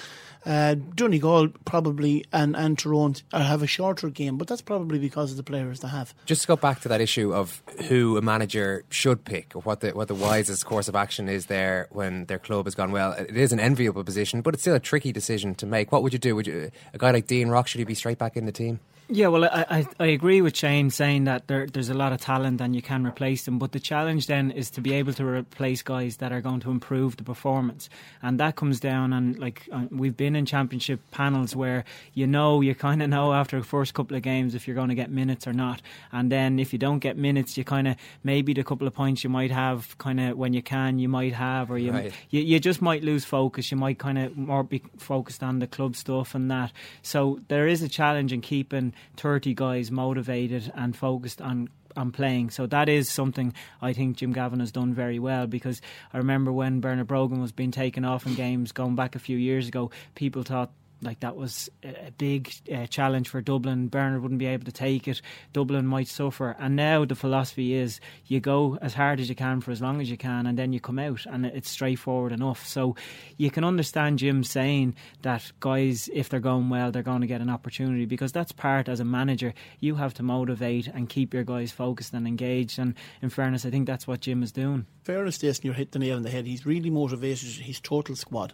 [0.46, 5.38] Uh, Donegal probably and, and Tyrone have a shorter game, but that's probably because of
[5.38, 6.14] the players they have.
[6.26, 9.80] Just to go back to that issue of who a manager should pick or what
[9.80, 13.14] the what the wisest course of action is there when their club has gone well.
[13.14, 15.92] It is an enviable position, but it's still a tricky decision to make.
[15.92, 16.36] What would you do?
[16.36, 18.80] Would you, a guy like Dean Rock should he be straight back in the team?
[19.10, 22.22] Yeah, well, I, I, I agree with Shane saying that there, there's a lot of
[22.22, 25.26] talent and you can replace them, but the challenge then is to be able to
[25.26, 27.90] replace guys that are going to improve the performance,
[28.22, 32.74] and that comes down and like we've been in championship panels where you know you
[32.74, 35.46] kind of know after the first couple of games if you're going to get minutes
[35.46, 35.82] or not,
[36.14, 39.22] and then if you don't get minutes, you kind of maybe the couple of points
[39.24, 42.14] you might have kind of when you can you might have, or you Right.
[42.30, 43.70] you, you just might lose focus.
[43.70, 46.72] You might kind of more be focused on the club stuff and that.
[47.02, 52.50] So there is a challenge in keeping 30 guys motivated and focused on on playing.
[52.50, 55.80] So that is something I think Jim Gavin has done very well because
[56.12, 59.38] I remember when Bernard Brogan was being taken off in games going back a few
[59.38, 60.72] years ago, people thought
[61.04, 63.88] like that was a big uh, challenge for Dublin.
[63.88, 65.22] Bernard wouldn't be able to take it.
[65.52, 66.56] Dublin might suffer.
[66.60, 70.02] And now the philosophy is you go as hard as you can for as long
[70.02, 72.66] as you can, and then you come out, and it's straightforward enough.
[72.66, 72.96] So
[73.38, 77.42] you can understand Jim saying that guys, if they're going well, they're going to get
[77.42, 79.54] an opportunity because that's part as a manager.
[79.80, 82.80] You have to motivate and keep your guys focused and engaged.
[82.80, 84.86] And in fairness, I think that's what Jim is doing.
[85.04, 86.46] Fairness, Jason, you hit the nail on the head.
[86.46, 88.54] He's really motivated his total squad.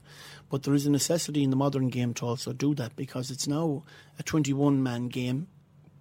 [0.49, 3.47] But there is a necessity in the modern game to also do that because it's
[3.47, 3.83] now
[4.17, 5.47] a 21 man game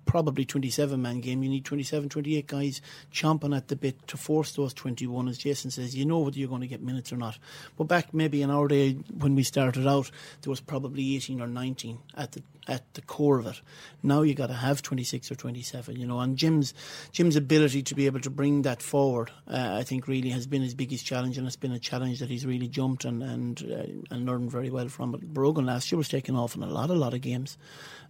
[0.08, 1.42] probably 27 man game.
[1.42, 2.80] You need 27, 28 guys
[3.12, 5.28] chomping at the bit to force those 21.
[5.28, 7.38] As Jason says, you know whether you're going to get minutes or not.
[7.76, 11.46] But back maybe in our day when we started out, there was probably 18 or
[11.46, 13.60] 19 at the at the core of it.
[14.02, 16.20] Now you got to have 26 or 27, you know.
[16.20, 16.74] And Jim's
[17.12, 20.62] Jim's ability to be able to bring that forward, uh, I think, really has been
[20.62, 24.14] his biggest challenge, and it's been a challenge that he's really jumped and and uh,
[24.14, 25.12] and learned very well from.
[25.12, 27.56] But Brogan last year was taking off in a lot, a lot of games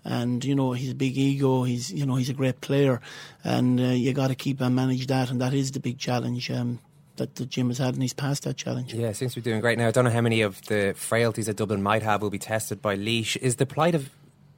[0.08, 1.62] and you know he's a big ego.
[1.64, 3.00] He's you know he's a great player,
[3.44, 6.50] and uh, you got to keep and manage that, and that is the big challenge.
[6.50, 6.80] Um,
[7.16, 8.94] that the Jim has had, and he's passed that challenge.
[8.94, 9.88] Yeah, seems to be doing great now.
[9.88, 12.80] I don't know how many of the frailties that Dublin might have will be tested
[12.80, 13.36] by Laois.
[13.40, 14.10] Is the plight of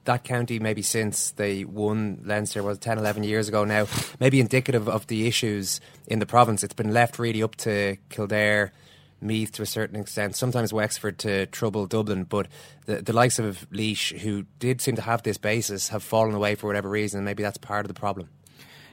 [0.05, 3.85] that county maybe since they won Leinster was 10 11 years ago now
[4.19, 8.73] maybe indicative of the issues in the province it's been left really up to Kildare
[9.21, 12.47] Meath to a certain extent, sometimes Wexford to trouble Dublin, but
[12.85, 16.55] the, the likes of Laois, who did seem to have this basis, have fallen away
[16.55, 18.29] for whatever reason, and maybe that's part of the problem.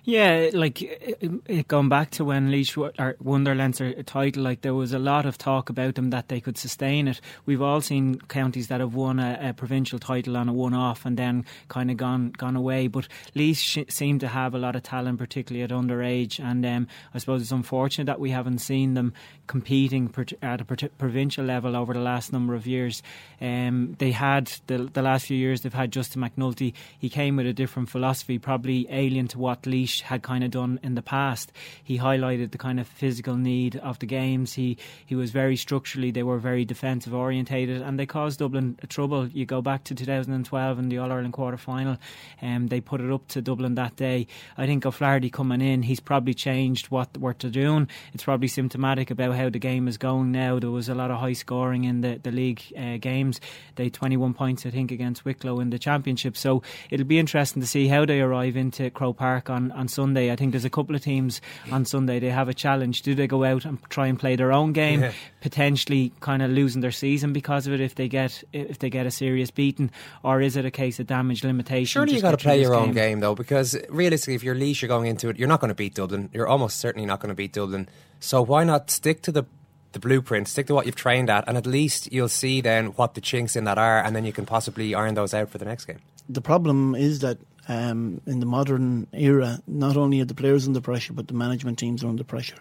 [0.08, 4.98] Yeah, like going back to when Laois won their Leinster title, like there was a
[4.98, 7.20] lot of talk about them that they could sustain it.
[7.44, 11.18] We've all seen counties that have won a, a provincial title on a one-off and
[11.18, 12.86] then kind of gone gone away.
[12.86, 16.40] But Laois sh- seem to have a lot of talent, particularly at underage.
[16.42, 19.12] And um, I suppose it's unfortunate that we haven't seen them
[19.46, 23.02] competing at a provincial level over the last number of years.
[23.42, 26.72] Um, they had the the last few years they've had Justin McNulty.
[26.98, 29.66] He came with a different philosophy, probably alien to what
[30.02, 31.52] Had kind of done in the past.
[31.82, 34.54] He highlighted the kind of physical need of the games.
[34.54, 39.28] He he was very structurally they were very defensive orientated and they caused Dublin trouble.
[39.28, 41.96] You go back to 2012 in the All Ireland quarter final,
[42.40, 44.26] and um, they put it up to Dublin that day.
[44.56, 47.88] I think O'Flaherty coming in, he's probably changed what what they're doing.
[48.14, 50.58] It's probably symptomatic about how the game is going now.
[50.58, 53.40] There was a lot of high scoring in the the league uh, games.
[53.76, 56.36] They 21 points I think against Wicklow in the championship.
[56.36, 60.30] So it'll be interesting to see how they arrive into Croke Park on on Sunday.
[60.30, 62.18] I think there's a couple of teams on Sunday.
[62.18, 63.02] They have a challenge.
[63.02, 65.12] Do they go out and try and play their own game, yeah.
[65.40, 69.06] potentially kind of losing their season because of it if they get if they get
[69.06, 69.90] a serious beating,
[70.22, 71.86] or is it a case of damage limitation?
[71.86, 74.88] Surely you got to play your own game though, because realistically, if you're Laois, you're
[74.88, 76.30] going into it, you're not going to beat Dublin.
[76.32, 77.88] You're almost certainly not going to beat Dublin.
[78.20, 79.44] So why not stick to the
[79.92, 83.14] the blueprint, stick to what you've trained at, and at least you'll see then what
[83.14, 85.64] the chinks in that are, and then you can possibly iron those out for the
[85.64, 85.98] next game.
[86.28, 90.80] The problem is that um, in the modern era, not only are the players under
[90.80, 92.58] pressure, but the management teams are under pressure,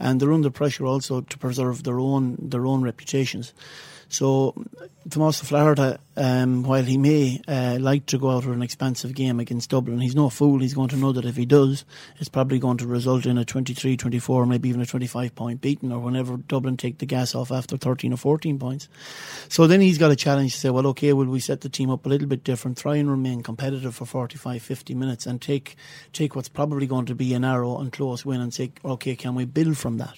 [0.00, 3.52] and they're under pressure also to preserve their own their own reputations.
[4.08, 4.54] So
[5.08, 9.40] Tomás Flaherty, um, while he may uh, like to go out with an expansive game
[9.40, 10.58] against Dublin, he's no fool.
[10.58, 11.86] He's going to know that if he does,
[12.18, 15.92] it's probably going to result in a 23, 24, maybe even a 25 point beating,
[15.92, 18.88] or whenever Dublin take the gas off after 13 or 14 points.
[19.48, 21.88] So then he's got a challenge to say, well, okay, will we set the team
[21.88, 25.76] up a little bit different, try and remain competitive for 45, 50 minutes, and take
[26.12, 29.34] take what's probably going to be a narrow and close win and say, okay, can
[29.34, 30.16] we build from that?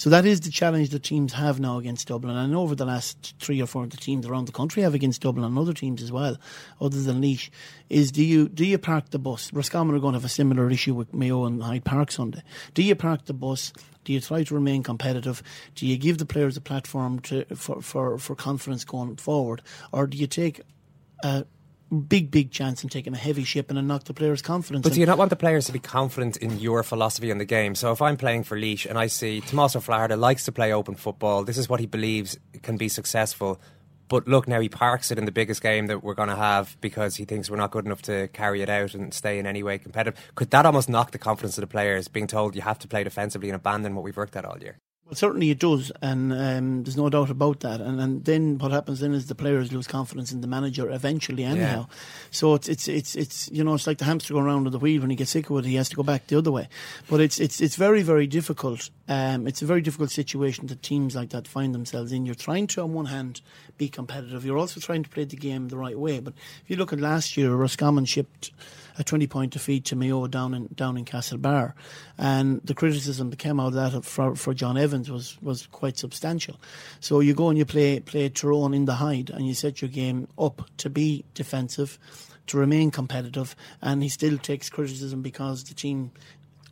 [0.00, 2.34] So that is the challenge that teams have now against Dublin.
[2.34, 5.44] And over the last three or four the teams around the country have against Dublin
[5.44, 6.36] and other teams as well,
[6.80, 7.50] other than Laois,
[7.88, 9.52] is do you do you park the bus?
[9.52, 12.42] Roscommon are going to have a similar issue with Mayo and Hyde Park Sunday.
[12.74, 13.72] Do you park the bus?
[14.04, 15.42] Do you try to remain competitive?
[15.74, 19.62] Do you give the players a platform to for, for, for confidence going forward?
[19.92, 20.62] Or do you take
[21.22, 21.44] a
[21.90, 24.84] big, big chance in taking a heavy ship and knock the players' confidence.
[24.84, 27.44] But do you not want the players to be confident in your philosophy in the
[27.44, 27.74] game?
[27.74, 30.94] So if I'm playing for Laois and I see Tomás Flaherty likes to play open
[30.94, 33.60] football, this is what he believes can be successful.
[34.10, 36.76] But look, now he parks it in the biggest game that we're going to have
[36.80, 39.62] because he thinks we're not good enough to carry it out and stay in any
[39.62, 40.20] way competitive.
[40.34, 43.04] Could that almost knock the confidence of the players being told you have to play
[43.04, 44.78] defensively and abandon what we've worked at all year?
[45.10, 47.80] Well, certainly it does, and um, there's no doubt about that.
[47.80, 51.42] And, and then what happens then is the players lose confidence in the manager eventually,
[51.42, 51.86] anyhow.
[51.88, 51.96] Yeah.
[52.30, 54.78] So it's it's it's it's you know it's like the hamster going around on the
[54.78, 55.00] wheel.
[55.00, 56.68] When he gets sick of it, he has to go back the other way.
[57.08, 61.16] But it's it's it's very very difficult Um, it's a very difficult situation that teams
[61.16, 62.24] like that find themselves in.
[62.24, 63.40] You're trying to, on one hand,
[63.76, 64.44] be competitive.
[64.44, 66.20] You're also trying to play the game the right way.
[66.20, 68.52] But if you look at last year, Roscommon shipped
[69.00, 71.72] a 20 point defeat to Mayo down in down in Castlebar,
[72.18, 75.96] and the criticism that came out of that for, for John Evans was was quite
[75.96, 76.60] substantial.
[77.00, 79.88] So you go and you play play Tyrone in the Hyde and you set your
[79.88, 81.98] game up to be defensive,
[82.48, 86.12] to remain competitive, and he still takes criticism because the team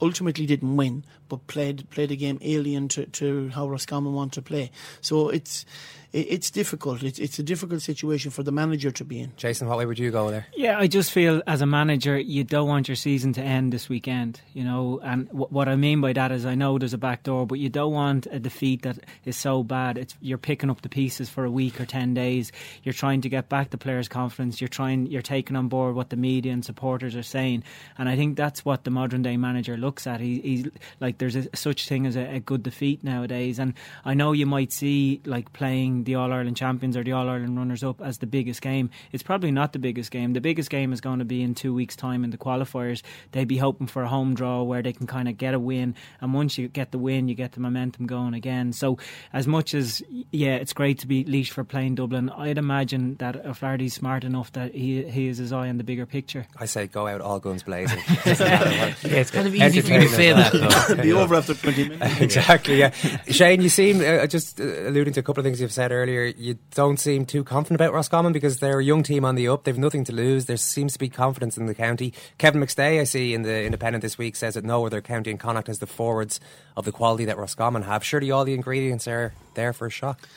[0.00, 4.42] ultimately didn't win, but played played a game alien to, to how Roscommon want to
[4.42, 4.70] play.
[5.00, 5.64] So it's
[6.12, 7.02] it's difficult.
[7.02, 9.32] It's, it's a difficult situation for the manager to be in.
[9.36, 10.46] Jason, what way would you go there?
[10.56, 13.88] Yeah, I just feel as a manager, you don't want your season to end this
[13.88, 15.00] weekend, you know.
[15.02, 17.58] And w- what I mean by that is, I know there's a back door, but
[17.58, 19.98] you don't want a defeat that is so bad.
[19.98, 22.52] It's you're picking up the pieces for a week or ten days.
[22.82, 24.60] You're trying to get back the players' confidence.
[24.60, 27.64] You're trying, you're taking on board what the media and supporters are saying,
[27.98, 30.20] and I think that's what the modern day manager looks at.
[30.20, 30.68] He, he's
[31.00, 34.46] like, there's a, such thing as a, a good defeat nowadays, and I know you
[34.46, 38.18] might see like playing the All Ireland champions or the All Ireland runners up as
[38.18, 38.90] the biggest game.
[39.12, 40.32] It's probably not the biggest game.
[40.32, 43.02] The biggest game is going to be in two weeks' time in the qualifiers.
[43.32, 45.94] They'd be hoping for a home draw where they can kind of get a win,
[46.20, 48.72] and once you get the win, you get the momentum going again.
[48.72, 48.98] So,
[49.32, 53.44] as much as yeah, it's great to be Laois for playing Dublin, I'd imagine that
[53.46, 56.46] O'Flaherty's smart enough that he he has his eye on the bigger picture.
[56.58, 57.98] I say go out all guns blazing.
[58.26, 60.52] yeah, it's kind of easy for you to say that.
[60.88, 61.02] Though.
[61.02, 62.20] be over after twenty minutes.
[62.20, 62.78] exactly.
[62.78, 62.90] Yeah,
[63.28, 66.24] Shane, you seem uh, just uh, alluding to a couple of things you've said earlier.
[66.24, 69.64] You don't seem too confident about Roscommon because they're a young team on the up.
[69.64, 70.46] They've nothing to lose.
[70.46, 72.12] There seems to be confidence in the county.
[72.38, 75.38] Kevin McStay, I see in the Independent this week, says that no other county in
[75.38, 76.40] Connacht has the forwards
[76.76, 78.04] of the quality that Roscommon have.
[78.04, 80.28] Surely all the ingredients are there for a shock.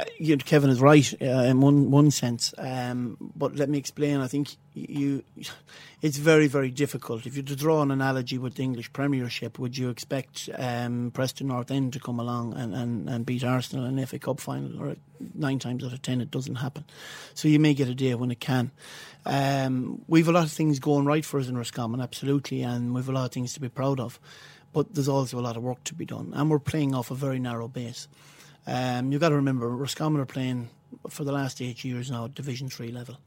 [0.00, 4.20] Uh, you, Kevin is right uh, in one one sense, um, but let me explain.
[4.20, 5.22] I think you,
[6.02, 7.26] it's very very difficult.
[7.26, 11.48] If you to draw an analogy with the English Premiership, would you expect um, Preston
[11.48, 14.82] North End to come along and, and, and beat Arsenal in an FA Cup final?
[14.82, 14.96] Or
[15.34, 16.84] nine times out of ten, it doesn't happen.
[17.34, 18.70] So you may get a day when it can.
[19.26, 23.08] Um, we've a lot of things going right for us in Roscommon, absolutely, and we've
[23.08, 24.18] a lot of things to be proud of.
[24.72, 27.14] But there's also a lot of work to be done, and we're playing off a
[27.14, 28.08] very narrow base.
[28.70, 30.70] Um, you've got to remember, Roscommon are playing
[31.08, 33.18] for the last eight years now at Division Three level.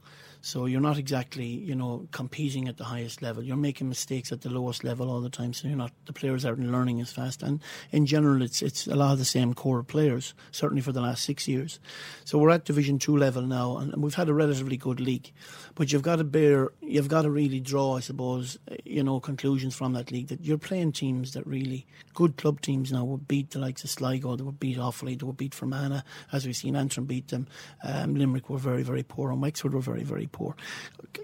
[0.44, 3.42] So you're not exactly, you know, competing at the highest level.
[3.42, 5.54] You're making mistakes at the lowest level all the time.
[5.54, 7.42] So you're not the players aren't learning as fast.
[7.42, 11.00] And in general, it's it's a lot of the same core players, certainly for the
[11.00, 11.80] last six years.
[12.26, 15.32] So we're at Division Two level now, and we've had a relatively good league.
[15.76, 19.74] But you've got to bear, you've got to really draw, I suppose, you know, conclusions
[19.74, 23.50] from that league that you're playing teams that really good club teams now would beat
[23.50, 26.76] the likes of Sligo, they would beat Offaly, they would beat Fermanagh, as we've seen
[26.76, 27.48] Antrim beat them.
[27.82, 30.56] Um, Limerick were very, very poor, and Wexford were very, very poor.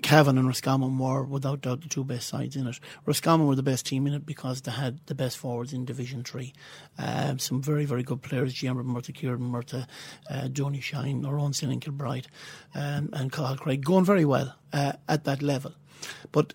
[0.03, 2.79] Cavan and Roscommon were, without doubt, the two best sides in it.
[3.07, 6.25] Roscommon were the best team in it because they had the best forwards in Division
[6.25, 6.53] 3.
[6.99, 9.87] Um, some very, very good players, Diarmuid Murtagh, Ciarán Murtagh,
[10.29, 12.29] uh, Donie Shine, our own Senan Kilbride,
[12.75, 15.73] um, and Cathal Cregg, going very well uh, at that level.
[16.33, 16.55] But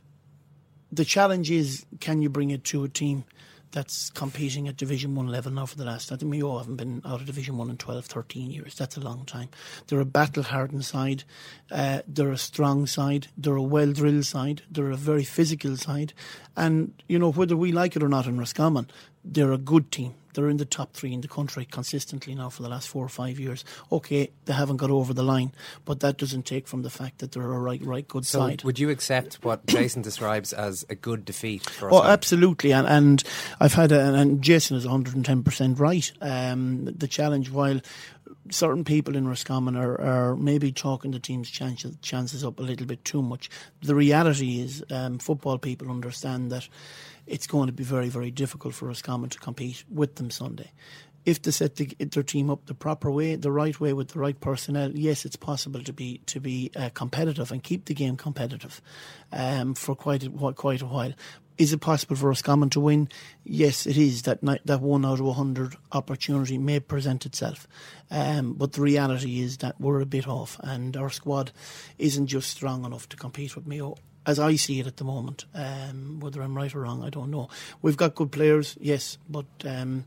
[0.92, 3.26] the challenge is can you bring it to a team
[3.76, 6.78] that's competing at Division 1 level now for the last, I think we all haven't
[6.78, 8.74] been out of Division 1 in 12, 13 years.
[8.76, 9.50] That's a long time.
[9.88, 11.26] They're a battle hardened side.
[11.70, 13.28] Uh, they're a strong side.
[13.38, 14.62] They're a well drilled side.
[14.72, 16.14] They're a very physical side.
[16.56, 18.90] And, you know, whether we like it or not in Roscommon,
[19.26, 20.16] they're a good team.
[20.36, 23.10] They're in the top three in the country consistently now for the last four or
[23.10, 23.66] five years.
[23.92, 25.54] Okay, they haven't got over the line,
[25.86, 28.64] but that doesn't take from the fact that they're a right, right good so side.
[28.64, 31.70] Would you accept what Jason describes as a good defeat?
[31.70, 31.96] For us?
[31.96, 33.24] oh, absolutely, and and
[33.60, 36.12] I've had a, and Jason is 110 percent right.
[36.22, 37.82] Um, the challenge, while
[38.52, 42.86] certain people in Roscommon are, are maybe talking the team's chances, chances up a little
[42.86, 43.50] bit too much.
[43.82, 46.68] The reality is, um, football people understand that
[47.28, 50.72] it's going to be very, very difficult for Roscommon to compete with them Sunday.
[51.26, 54.20] If they set the, their team up the proper way, the right way with the
[54.20, 58.16] right personnel, yes, it's possible to be to be uh, competitive and keep the game
[58.16, 58.80] competitive
[59.32, 61.14] um, for quite a, quite a while.
[61.58, 63.10] Is it possible for Roscommon to win?
[63.44, 64.24] Yes, it is.
[64.24, 67.68] That that one out of hundred opportunity may present itself,
[68.12, 71.54] um, but the reality is that we're a bit off, and our squad
[71.98, 75.46] isn't just strong enough to compete with Mayo as I see it at the moment.
[75.54, 77.50] Um, whether I'm right or wrong, I don't know.
[77.82, 80.06] We've got good players, yes, but um,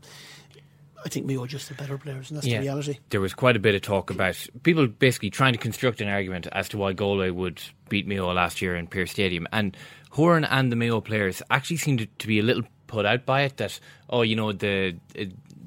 [1.05, 2.57] I think Mayo are just the better players, and that's Yeah.
[2.57, 2.97] the reality.
[3.09, 6.47] There was quite a bit of talk about people basically trying to construct an argument
[6.51, 9.47] as to why Galway would beat Mayo last year in Pearse Stadium.
[9.53, 9.77] And
[10.11, 13.43] Horan and the Mayo players actually seemed to, to be a little put out by
[13.43, 13.79] it that,
[14.09, 14.95] oh, you know, the.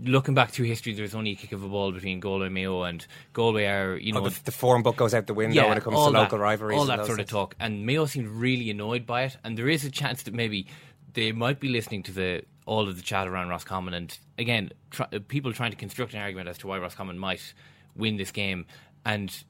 [0.05, 3.07] Looking back through history, there's only a kick of a ball between Galway Mayo, and
[3.33, 5.85] Galway are, you Oh, know, the, the form book goes out the window when it
[5.85, 6.79] comes to all local that, rivalries.
[6.79, 7.55] all that sort of talk.
[7.61, 10.67] And Mayo seemed really annoyed by it, and there is a chance that maybe
[11.15, 15.07] they might be listening to the all of the chat around Roscommon, and again, try,
[15.29, 17.55] people trying to construct an argument as to why Roscommon might
[17.97, 18.67] win this game,
[19.05, 19.45] and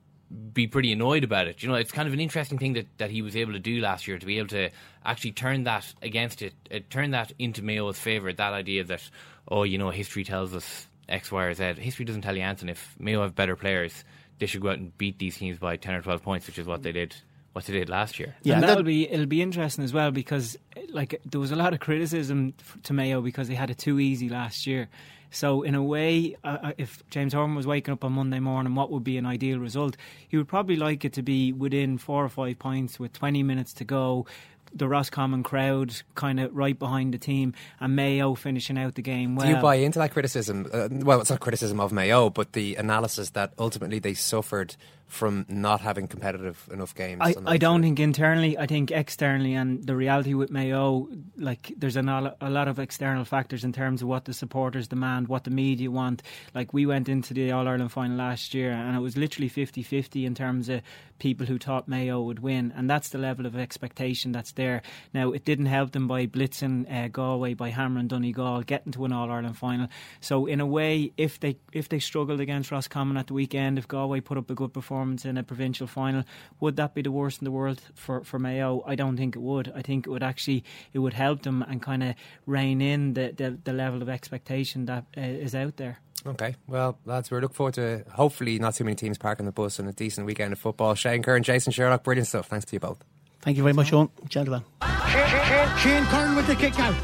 [0.52, 1.62] be pretty annoyed about it.
[1.62, 3.80] You know, it's kind of an interesting thing that, that he was able to do
[3.80, 4.70] last year to be able to
[5.04, 8.32] actually turn that against it, uh, turn that into Mayo's favour.
[8.32, 9.02] That idea that
[9.48, 11.74] oh, you know, history tells us X, Y, or Z.
[11.78, 12.68] History doesn't tell you anything.
[12.68, 14.04] If Mayo have better players,
[14.38, 16.66] they should go out and beat these teams by ten or twelve points, which is
[16.66, 17.14] what they did.
[17.52, 18.34] What they did last year.
[18.44, 20.56] Yeah, and that'll be it'll be interesting as well because
[20.88, 22.54] like there was a lot of criticism
[22.84, 24.88] to Mayo because they had it too easy last year.
[25.32, 28.90] So, in a way, uh, if James Horan was waking up on Monday morning, what
[28.90, 29.96] would be an ideal result?
[30.28, 33.72] He would probably like it to be within four or five points with 20 minutes
[33.74, 34.26] to go.
[34.74, 39.36] The Roscommon crowd kind of right behind the team, and Mayo finishing out the game
[39.36, 39.46] well.
[39.46, 40.66] Do you buy into that criticism?
[40.72, 44.76] Uh, well, it's not criticism of Mayo, but the analysis that ultimately they suffered
[45.12, 47.20] from not having competitive enough games.
[47.22, 48.56] I, I don't think internally.
[48.56, 51.06] I think externally, and the reality with Mayo,
[51.36, 54.88] like there's a lot, a lot of external factors in terms of what the supporters
[54.88, 56.22] demand, what the media want.
[56.54, 60.24] Like we went into the All Ireland final last year, and it was literally 50-50
[60.24, 60.80] in terms of
[61.18, 64.80] people who thought Mayo would win, and that's the level of expectation that's there.
[65.12, 69.12] Now it didn't help them by blitzing uh, Galway, by hammering Donegal, getting to an
[69.12, 69.88] All Ireland final.
[70.20, 73.86] So in a way, if they if they struggled against Roscommon at the weekend, if
[73.86, 76.24] Galway put up a good performance performance in a provincial final.
[76.60, 78.84] Would that be the worst in the world for, for Mayo?
[78.86, 79.72] I don't think it would.
[79.74, 82.14] I think it would actually it would help them and kind of
[82.46, 85.98] rein in the, the, the level of expectation that uh, is out there.
[86.24, 89.80] Okay, well, lads, we're look forward to hopefully not too many teams parking the bus
[89.80, 90.94] and a decent weekend of football.
[90.94, 92.46] Shane Curran, Jason Sherlock, brilliant stuff.
[92.46, 93.02] Thanks to you both.
[93.40, 94.08] Thank you very much, Sean.
[94.28, 94.62] Gentlemen.
[95.10, 96.94] Shane, Shane, Shane Curran with the kick out.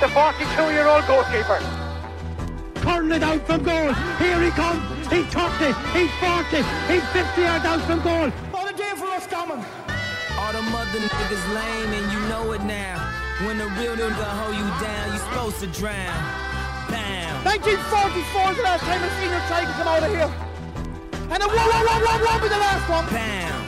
[0.00, 1.83] The 42 year old goalkeeper.
[2.84, 3.94] Curran it out from goal.
[4.20, 4.84] Here he comes.
[5.08, 6.60] He's 30, he's 40,
[6.92, 8.28] he's 50 yards out from goal.
[8.52, 9.64] What a day for us coming.
[10.36, 13.00] All the mother niggas lame and you know it now.
[13.46, 16.12] When the real nigga hold you down, you supposed to drown.
[16.92, 17.44] Bam.
[17.48, 20.30] 1944 is the last time a senior tiger come out of here.
[21.32, 23.06] And a whoa, whoa, whoa, whoa, whoa be the last one.
[23.08, 23.64] Bam.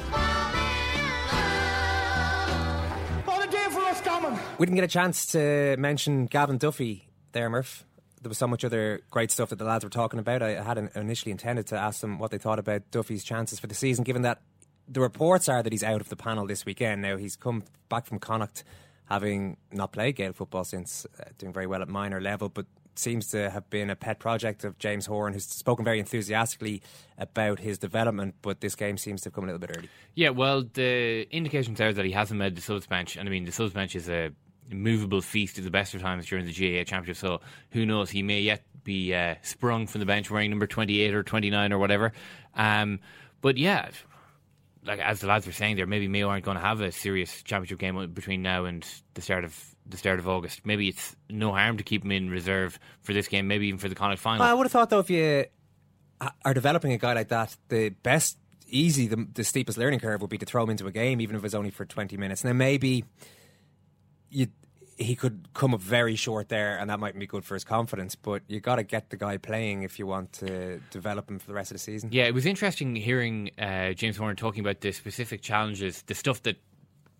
[3.24, 4.38] What a day for us coming.
[4.58, 7.85] We didn't get a chance to mention Gavin Duffy there, Murph
[8.26, 10.42] there was so much other great stuff that the lads were talking about.
[10.42, 13.74] I had initially intended to ask them what they thought about Duffy's chances for the
[13.74, 14.40] season, given that
[14.88, 17.02] the reports are that he's out of the panel this weekend.
[17.02, 18.64] Now he's come back from Connacht,
[19.04, 22.66] having not played Gael football since, uh, doing very well at minor level, but
[22.96, 26.82] seems to have been a pet project of James Horan, who's spoken very enthusiastically
[27.18, 29.88] about his development, but this game seems to have come a little bit early.
[30.16, 33.44] Yeah, well, the indications are that he hasn't made the subs bench, and I mean,
[33.44, 34.32] the subs bench is a
[34.70, 37.16] movable feast at the best of times during the GAA Championship.
[37.16, 37.40] So
[37.70, 38.10] who knows?
[38.10, 41.78] He may yet be uh, sprung from the bench wearing number 28 or 29 or
[41.78, 42.12] whatever.
[42.54, 43.00] Um,
[43.40, 43.90] but yeah,
[44.84, 47.42] like as the lads were saying there, maybe Mayo aren't going to have a serious
[47.42, 50.64] championship game between now and the start of the start of August.
[50.64, 53.88] Maybe it's no harm to keep him in reserve for this game, maybe even for
[53.88, 54.42] the Connacht final.
[54.44, 55.44] I would have thought though, if you
[56.44, 58.38] are developing a guy like that, the best,
[58.68, 61.36] easy, the, the steepest learning curve would be to throw him into a game, even
[61.36, 62.42] if it's only for 20 minutes.
[62.44, 63.04] Now maybe
[64.36, 64.48] you
[64.98, 68.14] he could come up very short there, and that might be good for his confidence.
[68.14, 71.48] But you got to get the guy playing if you want to develop him for
[71.48, 72.08] the rest of the season.
[72.12, 76.42] Yeah, it was interesting hearing uh, James Horan talking about the specific challenges, the stuff
[76.44, 76.56] that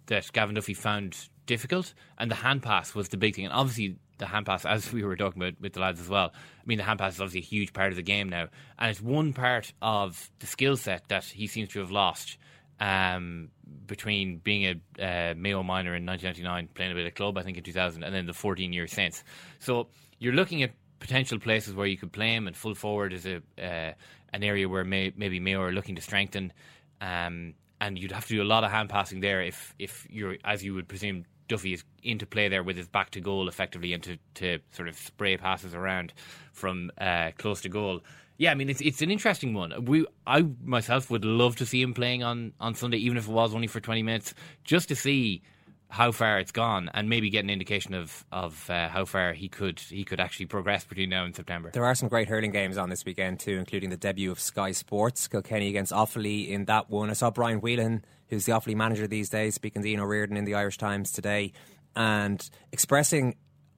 [0.07, 3.45] that Gavin Duffy found difficult, and the hand pass was the big thing.
[3.45, 6.33] And obviously, the hand pass, as we were talking about with the lads as well.
[6.35, 8.49] I mean, the hand pass is obviously a huge part of the game now,
[8.79, 12.39] and it's one part of the skill set that he seems to have lost
[12.81, 13.51] um,
[13.87, 17.57] between being a uh, Mayo minor in 1999, playing a bit of club, I think
[17.57, 19.25] in 2000, and then the 14 years since.
[19.59, 23.27] So you're looking at potential places where you could play him, and full forward is
[23.27, 23.93] a uh,
[24.33, 26.53] an area where may, maybe Mayo are looking to strengthen.
[27.01, 30.37] Um, and you'd have to do a lot of hand passing there if if you're
[30.45, 33.93] as you would presume Duffy is into play there with his back to goal effectively
[33.93, 36.13] and to, to sort of spray passes around
[36.53, 38.01] from uh, close to goal.
[38.39, 39.85] Yeah, I mean it's it's an interesting one.
[39.85, 43.33] We I myself would love to see him playing on, on Sunday, even if it
[43.33, 44.35] was only for twenty minutes,
[44.65, 45.43] just to see
[45.89, 49.49] how far it's gone and maybe get an indication of of uh, how far he
[49.49, 51.71] could he could actually progress between now and September.
[51.73, 54.73] There are some great hurling games on this weekend too, including the debut of Sky
[54.73, 57.09] Sports Kilkenny against Offaly in that one.
[57.09, 60.45] I saw Brian Whelahan, who's the Offaly manager these days, speaking to Ian O'Riordan in
[60.45, 61.53] the Irish Times today,
[61.95, 63.37] and expressing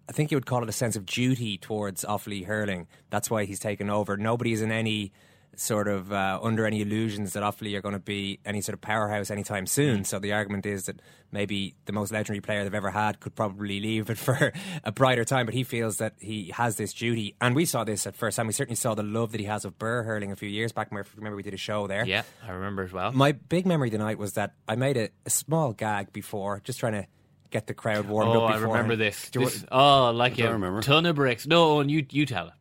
[0.09, 2.87] I think you would call it a sense of duty towards Offaly hurling.
[3.11, 4.17] That's why he's taken over.
[4.17, 5.13] Nobody's in any
[5.57, 8.81] sort of uh, under any illusions that Offaly are going to be any sort of
[8.81, 10.01] powerhouse anytime soon.
[10.01, 10.07] Mm.
[10.07, 11.01] So the argument is that
[11.33, 14.53] maybe the most legendary player they've ever had could probably leave it for
[14.85, 15.47] a brighter time.
[15.47, 18.47] But he feels that he has this duty, and we saw this at first time.
[18.47, 20.91] We certainly saw the love that he has of Birr hurling a few years back.
[20.91, 22.07] Remember we did a show there.
[22.07, 23.13] Yeah, I remember as well.
[23.13, 26.95] My big memory tonight was that I made a, a small gag before, just trying
[26.95, 27.07] to
[27.51, 28.55] get the crowd warmed oh, up.
[28.55, 29.31] I remember this.
[29.31, 30.83] Do This- wa- oh, like don't a remember.
[30.83, 31.47] ton of bricks.
[31.47, 32.55] No, and you you tell it.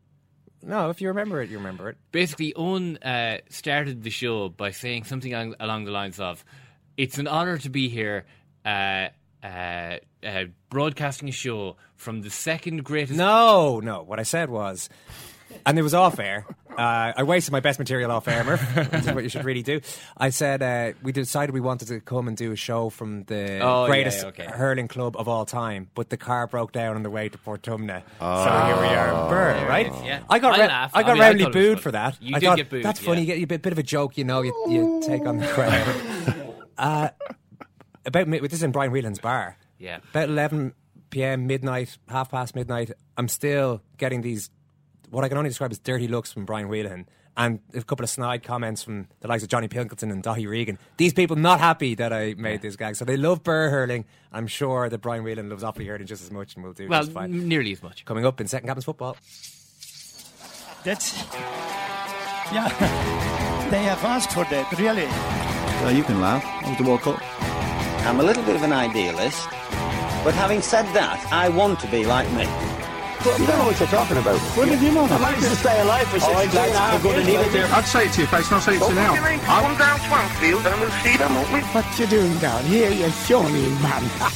[0.64, 1.98] No, if you remember it, you remember it.
[2.12, 6.44] Basically, Owen uh, started the show by saying something al- along the lines of,
[6.98, 8.26] "It's an honor to be here."
[8.66, 9.10] Uh,
[9.44, 13.18] uh, uh, broadcasting a show from the second greatest.
[13.18, 14.02] No, no.
[14.04, 14.90] What I said was,
[15.66, 16.46] and it was off air.
[16.78, 19.64] Uh, I wasted my best material off air, Murph, which is what you should really
[19.64, 19.82] do.
[20.16, 23.60] I said uh, we decided we wanted to come and do a show from the
[23.64, 24.46] Oh, greatest yeah, okay.
[24.46, 28.04] hurling club of all time, but the car broke down on the way to Portumna.
[28.22, 28.46] Oh.
[28.46, 29.92] So here we are, Birr, There right?
[30.06, 30.22] yeah.
[30.30, 30.96] I got I ra- laughed.
[30.96, 31.82] I I got mean, I roundly thought it was booed fun.
[31.84, 32.18] for that.
[32.22, 33.24] You I did thought, get booed, That's funny.
[33.24, 33.34] yeah.
[33.34, 34.44] You get a bit, bit of a joke, you know.
[34.44, 36.36] You, you take on the crowd.
[36.78, 37.10] uh,
[38.06, 39.58] about mi- this is in Brian Whelahan's bar.
[39.80, 39.98] Yeah.
[40.12, 40.74] About 11
[41.10, 44.50] p.m., midnight, half past midnight, I'm still getting these,
[45.10, 48.10] what I can only describe as dirty looks from Brian Whelahan and a couple of
[48.10, 50.80] snide comments from the likes of Johnny Pilkington and Daithí Regan.
[50.98, 52.96] These people not happy that I made this gag.
[52.96, 54.06] So they love Birr hurling.
[54.34, 57.02] I'm sure that Brian Whelahan loves Offaly hurling just as much and will do Well,
[57.02, 57.32] just fine.
[57.34, 58.06] n- nearly as much.
[58.06, 59.16] Coming up in Second Captains football.
[60.84, 61.16] That's.
[62.54, 63.24] Yeah.
[63.68, 65.04] They have asked for that, really.
[65.84, 66.42] Well, you can laugh.
[66.64, 67.22] It was the World Cup.
[68.08, 69.46] I'm a little bit of an idealist,
[70.24, 72.46] but having said that, I want to be like me.
[73.28, 74.40] You don't know what you're talking about.
[74.40, 75.06] What did you know?
[75.06, 77.56] I managed to stay alive for 62 and a half We're going to years, leave
[77.56, 77.76] it there.
[77.76, 79.16] I'd say it to your face, not say it to you now.
[79.16, 81.60] Come down Swansfield and we'll see them, won't we?
[81.60, 84.10] What you doing down here, you shawny man?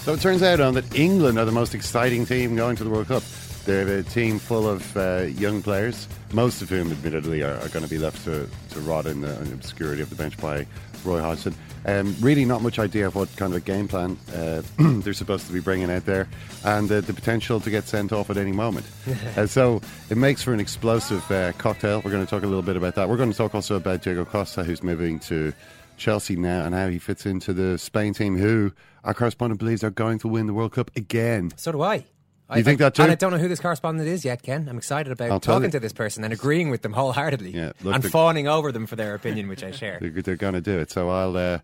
[0.00, 2.88] So it turns out um, that England are the most exciting team going to the
[2.88, 3.22] World Cup.
[3.66, 7.84] They're a team full of uh, young players, most of whom, admittedly, are, are going
[7.84, 10.66] to be left to, to rot in the, in the obscurity of the bench by
[11.04, 11.54] Roy Hodgson.
[11.86, 15.46] Um, really, not much idea of what kind of a game plan uh, they're supposed
[15.46, 16.28] to be bringing out there,
[16.64, 18.86] and uh, the potential to get sent off at any moment.
[19.36, 19.80] uh, so
[20.10, 22.02] it makes for an explosive uh, cocktail.
[22.04, 23.08] We're going to talk a little bit about that.
[23.08, 25.54] We're going to talk also about Diego Costa, who's moving to
[25.96, 28.72] Chelsea now, and how he fits into the Spain team, who
[29.04, 31.50] our correspondent believes are going to win the World Cup again.
[31.56, 32.04] So do I.
[32.50, 33.02] I You think that too?
[33.02, 34.68] And I don't know who this correspondent is yet, Ken.
[34.68, 37.94] I'm excited about I'll talking to this person and agreeing with them wholeheartedly Yeah, look,
[37.94, 39.98] and fawning over them for their opinion, which I share.
[40.02, 40.90] They're, they're going to do it.
[40.90, 41.58] So I'll, uh,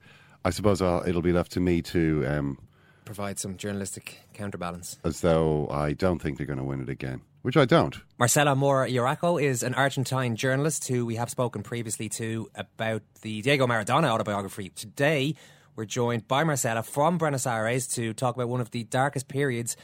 [0.44, 2.58] I suppose I'll, it'll be left to me to, um,
[3.04, 4.98] Provide some journalistic counterbalance.
[5.04, 7.96] as though I don't think they're going to win it again, which I don't.
[8.18, 13.02] Marcela Mora y Araujo is an Argentine journalist who we have spoken previously to about
[13.22, 14.70] the Diego Maradona autobiography.
[14.70, 15.36] Today,
[15.76, 19.76] we're joined by Marcela from Buenos Aires to talk about one of the darkest periods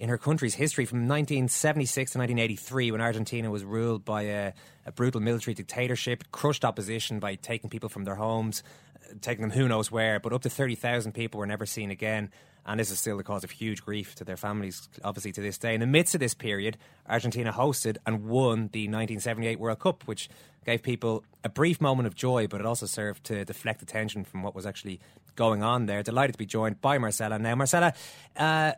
[0.00, 4.52] in her country's history from 1976 to 1983 when Argentina was ruled by a,
[4.86, 8.62] a brutal military dictatorship, crushed opposition by taking people from their homes,
[8.96, 12.30] uh, taking them who knows where, but up to 30,000 people were never seen again.
[12.64, 15.58] And this is still the cause of huge grief to their families, obviously, to this
[15.58, 15.74] day.
[15.74, 20.30] In the midst of this period, Argentina hosted and won the 1978 World Cup, which
[20.64, 24.42] gave people a brief moment of joy, but it also served to deflect attention from
[24.42, 25.00] what was actually
[25.36, 26.02] going on there.
[26.02, 27.38] Delighted to be joined by Marcela.
[27.38, 27.94] Now, Marcela,
[28.36, 28.72] uh,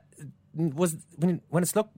[0.55, 1.91] was when, when it's look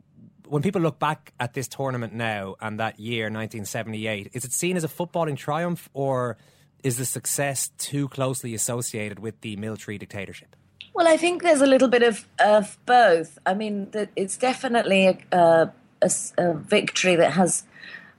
[0.46, 4.76] when people look back at this tournament now and that year 1978 is it seen
[4.76, 6.36] as a footballing triumph or
[6.82, 10.56] is the success too closely associated with the military dictatorship
[10.94, 13.36] Well, I think there's a little bit of, of both.
[13.44, 15.72] I mean, it's definitely a
[16.38, 17.64] a victory that has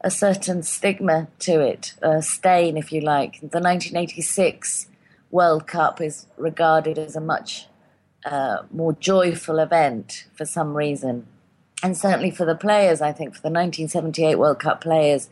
[0.01, 3.39] a certain stigma to it, a stain, if you like.
[3.39, 4.87] The 1986
[5.31, 7.67] World Cup is regarded as a much
[8.25, 11.27] uh, more joyful event for some reason.
[11.83, 15.29] And certainly for the players, I think for the 1978 World Cup players,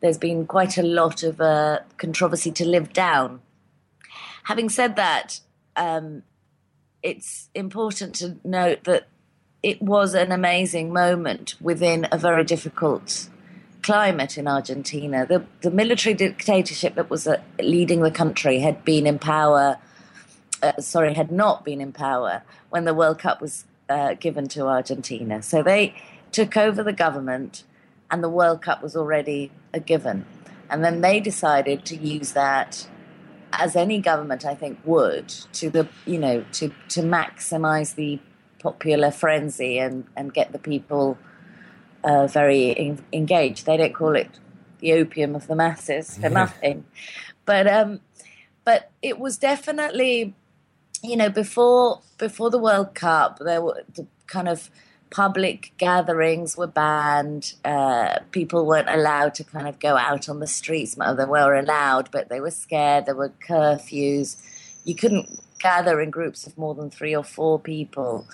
[0.00, 3.40] there's been quite a lot of uh, controversy to live down.
[4.44, 5.40] Having said that,
[5.76, 6.22] um,
[7.02, 9.08] it's important to note that
[9.62, 13.28] it was an amazing moment within a very difficult
[13.82, 15.26] climate in Argentina.
[15.26, 19.78] The, the military dictatorship that was uh, leading the country had been in power,
[20.62, 24.66] uh, sorry, had not been in power when the World Cup was uh, given to
[24.66, 25.42] Argentina.
[25.42, 25.94] So they
[26.32, 27.64] took over the government,
[28.10, 30.24] and the World Cup was already a given.
[30.70, 32.86] And then they decided to use that
[33.52, 38.18] as any government I think would to the you know to to maximize the
[38.58, 41.16] popular frenzy and and get the people
[42.04, 43.64] uh, very en- engaged.
[43.64, 44.28] They don't call it
[44.80, 46.28] the opium of the masses for Yeah.
[46.28, 46.84] nothing,
[47.46, 48.00] but um,
[48.64, 50.34] but it was definitely
[51.02, 54.70] you know before before the World Cup there were the kind of
[55.10, 57.54] public gatherings were banned.
[57.64, 60.96] Uh, people weren't allowed to kind of go out on the streets.
[60.96, 63.06] Well, they were allowed, but they were scared.
[63.06, 64.36] There were curfews.
[64.84, 68.26] You couldn't gather in groups of more than three or four people.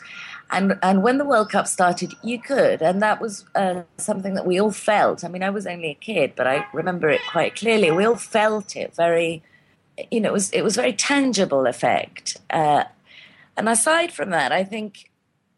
[0.51, 4.47] And and when the World Cup started, you could, and that was uh, something that
[4.47, 5.25] we all felt.
[5.25, 7.91] I mean, I was only a kid, but I remember it quite clearly.
[7.91, 9.43] We all felt it very,
[10.11, 12.39] you know, it was it was very tangible effect.
[12.51, 12.85] Uh,
[13.57, 15.11] And aside from that, I think,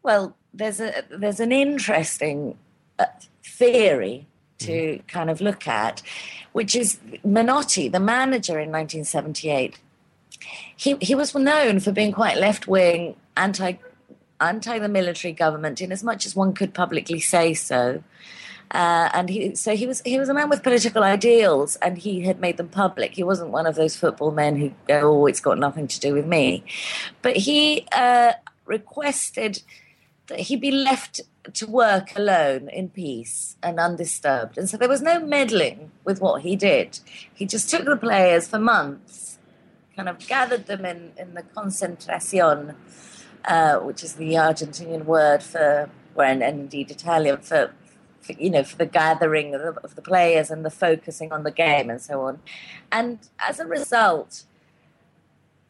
[0.03, 2.57] well, there's a there's an interesting
[2.99, 3.05] uh,
[3.43, 4.27] theory
[4.59, 5.07] to mm.
[5.07, 6.01] kind of look at,
[6.53, 9.79] which is Menotti, the manager in 1978.
[10.75, 13.73] He he was known for being quite left wing, anti
[14.39, 18.03] anti the military government, in as much as one could publicly say so.
[18.71, 22.21] Uh, and he, so he was he was a man with political ideals, and he
[22.21, 23.13] had made them public.
[23.13, 26.13] He wasn't one of those football men who go, "Oh, it's got nothing to do
[26.13, 26.63] with me,"
[27.21, 28.33] but he uh,
[28.65, 29.61] requested
[30.27, 31.21] that he be left
[31.53, 34.57] to work alone in peace and undisturbed.
[34.57, 36.99] And so there was no meddling with what he did.
[37.33, 39.39] He just took the players for months,
[39.95, 42.75] kind of gathered them in, in the concentracion,
[43.45, 47.73] uh, which is the Argentinian word for, and, and indeed Italian for,
[48.29, 51.51] you know, for the gathering of the, of the players and the focusing on the
[51.51, 52.39] game and so on.
[52.91, 54.43] And as a result,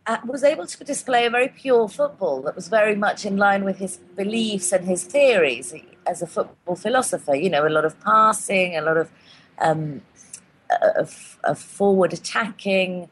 [0.08, 3.66] uh, was able to display a very pure football that was very much in line
[3.66, 5.74] with his beliefs and his theories
[6.06, 7.36] as a football philosopher.
[7.36, 9.12] You know, a lot of passing, a lot of,
[9.60, 10.02] um,
[10.96, 13.10] of, of forward attacking.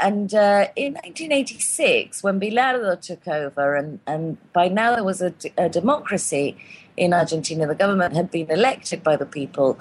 [0.00, 5.30] And uh, in 1986, when Bilardo took over, and, and by now there was a
[5.68, 6.56] democracy
[6.96, 9.78] in Argentina, the government had been elected by the people.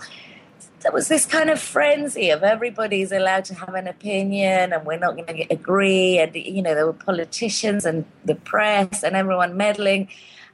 [0.82, 5.00] There was this kind of frenzy of everybody's allowed to have an opinion and we're
[5.00, 9.58] not going to agree and you know there were politicians and the press and everyone
[9.58, 10.10] meddling.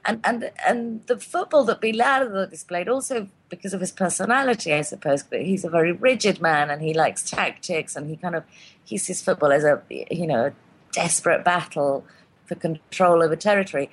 [0.05, 5.21] And and and the football that Bilardo displayed also because of his personality I suppose
[5.21, 8.43] but he's a very rigid man and he likes tactics and he kind of
[8.83, 10.53] he sees football as a you know a
[10.91, 12.03] desperate battle
[12.45, 13.91] for control over territory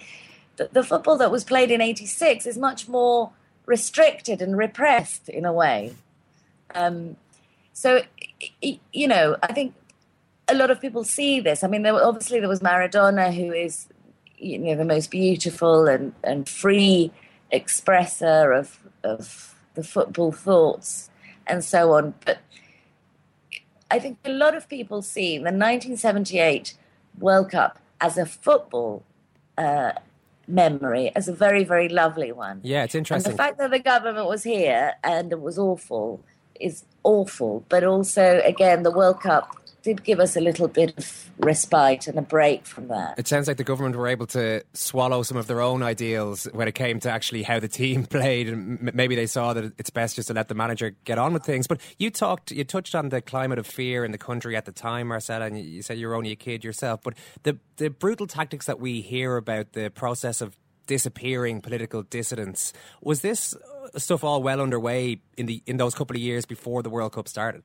[0.58, 3.30] the, the football that was played in 86 is much more
[3.64, 5.94] restricted and repressed in a way
[6.74, 7.16] um,
[7.72, 8.02] so,
[8.60, 9.74] you know, I think
[10.48, 11.62] a lot of people see this.
[11.62, 13.86] I mean, there, obviously there was Maradona, who is,
[14.36, 17.12] you know, the most beautiful and, and free
[17.52, 21.08] expresser of of the football thoughts
[21.46, 22.14] and so on.
[22.24, 22.38] But
[23.90, 26.74] I think a lot of people see the 1978
[27.18, 29.04] World Cup as a football
[29.56, 29.92] uh,
[30.48, 32.60] memory as a very, very lovely one.
[32.64, 33.30] Yeah, it's interesting.
[33.30, 36.20] And the fact that the government was here and it was awful
[36.58, 37.64] is awful.
[37.68, 39.56] But also, again, the World Cup
[39.88, 43.18] did give us a little bit of respite and a break from that.
[43.18, 46.68] It sounds like the government were able to swallow some of their own ideals when
[46.68, 50.16] it came to actually how the team played, and maybe they saw that it's best
[50.16, 51.66] just to let the manager get on with things.
[51.66, 54.72] But you talked, you touched on the climate of fear in the country at the
[54.72, 57.00] time, Marcela, and you said you were only a kid yourself.
[57.02, 57.14] But
[57.44, 60.54] the the brutal tactics that we hear about the process of
[60.86, 62.72] disappearing political dissidents
[63.02, 66.82] was this uh, stuff all well underway in the in those couple of years before
[66.82, 67.62] the World Cup started?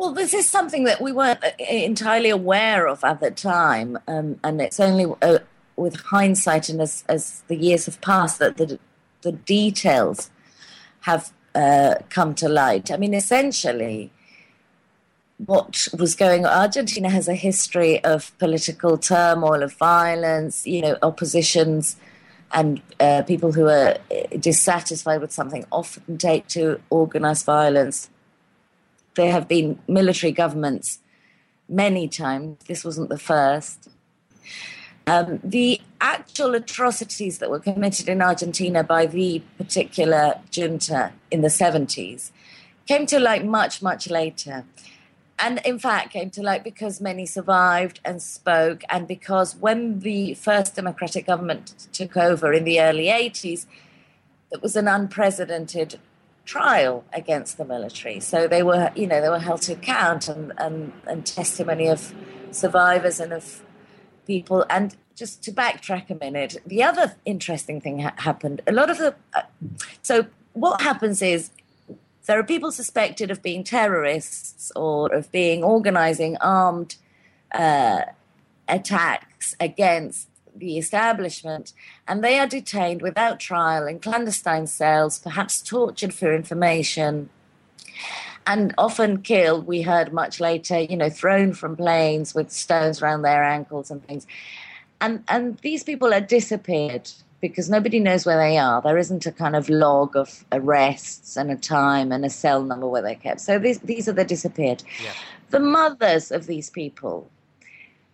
[0.00, 4.40] Well, this is something that we weren't uh, entirely aware of at the time, um,
[4.42, 5.40] and it's only uh,
[5.76, 8.78] with hindsight and as, as the years have passed that the,
[9.20, 10.30] the details
[11.00, 12.90] have uh, come to light.
[12.90, 14.10] I mean, essentially,
[15.44, 16.50] what was going on.
[16.50, 21.96] Argentina has a history of political turmoil, of violence, you know, oppositions
[22.52, 28.08] and uh, people who are uh, dissatisfied with something often take to organized violence.
[29.20, 31.00] There have been military governments
[31.68, 32.56] many times.
[32.66, 33.90] This wasn't the first.
[35.06, 41.48] Um, the actual atrocities that were committed in Argentina by the particular junta in the
[41.48, 42.30] 70s
[42.86, 44.64] came to light much, much later
[45.38, 50.32] and in fact came to light because many survived and spoke, and because when the
[50.32, 53.66] first democratic government took over in the early 80s,
[54.50, 55.98] it was an unprecedented
[56.50, 58.18] trial against the military.
[58.18, 62.12] So they were, you know, they were held to account and, and, and testimony of
[62.50, 63.62] survivors and of
[64.26, 64.66] people.
[64.68, 68.62] And just to backtrack a minute, the other interesting thing ha- happened.
[68.66, 69.14] A lot of the.
[69.32, 69.42] Uh,
[70.02, 71.50] so what happens is
[72.26, 76.96] there are people suspected of being terrorists or of being organizing armed
[77.52, 78.02] uh,
[78.66, 81.72] attacks against the establishment,
[82.06, 87.30] and they are detained without trial in clandestine cells, perhaps tortured for information,
[88.46, 89.66] and often killed.
[89.66, 94.04] We heard much later, you know, thrown from planes with stones around their ankles and
[94.06, 94.26] things.
[95.00, 98.82] And and these people are disappeared because nobody knows where they are.
[98.82, 102.86] There isn't a kind of log of arrests and a time and a cell number
[102.86, 103.40] where they're kept.
[103.40, 104.82] So these, these are the disappeared.
[105.02, 105.12] Yeah.
[105.48, 107.30] The mothers of these people,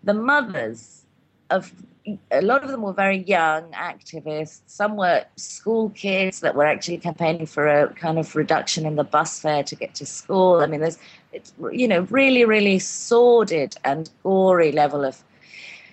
[0.04, 1.02] the mothers
[1.50, 1.72] of
[2.30, 4.60] a lot of them were very young activists.
[4.66, 9.04] Some were school kids that were actually campaigning for a kind of reduction in the
[9.04, 10.60] bus fare to get to school.
[10.60, 10.98] I mean, there's,
[11.72, 15.22] you know, really, really sordid and gory level of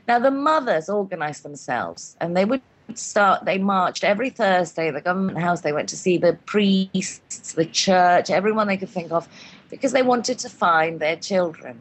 [0.07, 2.61] Now, the mothers organised themselves and they would
[2.95, 5.61] start, they marched every Thursday at the government house.
[5.61, 9.27] They went to see the priests, the church, everyone they could think of,
[9.69, 11.79] because they wanted to find their children.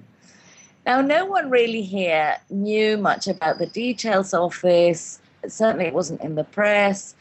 [0.85, 5.20] Now, no one really here knew much about the details of this.
[5.47, 7.14] Certainly, it wasn't in the press.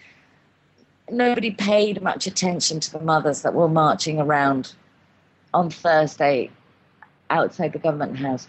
[1.10, 4.74] Nobody paid much attention to the mothers that were marching around
[5.54, 6.50] on Thursday
[7.30, 8.48] outside the government house.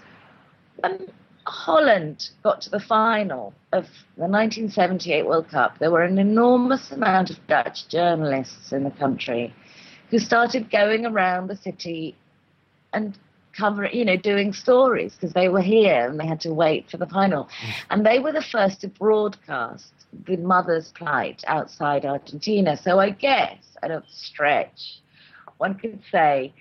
[0.77, 1.09] When
[1.47, 3.85] Holland got to the final of
[4.17, 9.53] the 1978 World Cup, there were an enormous amount of Dutch journalists in the country
[10.11, 12.17] who started going around the city
[12.93, 13.19] and
[13.57, 16.97] covering, you know, doing stories because they were here and they had to wait for
[16.97, 17.45] the final.
[17.45, 17.75] Mm.
[17.91, 19.93] And they were the first to broadcast
[20.27, 22.77] the mother's plight outside Argentina.
[22.77, 25.01] So I guess, at a stretch,
[25.59, 26.53] one could say,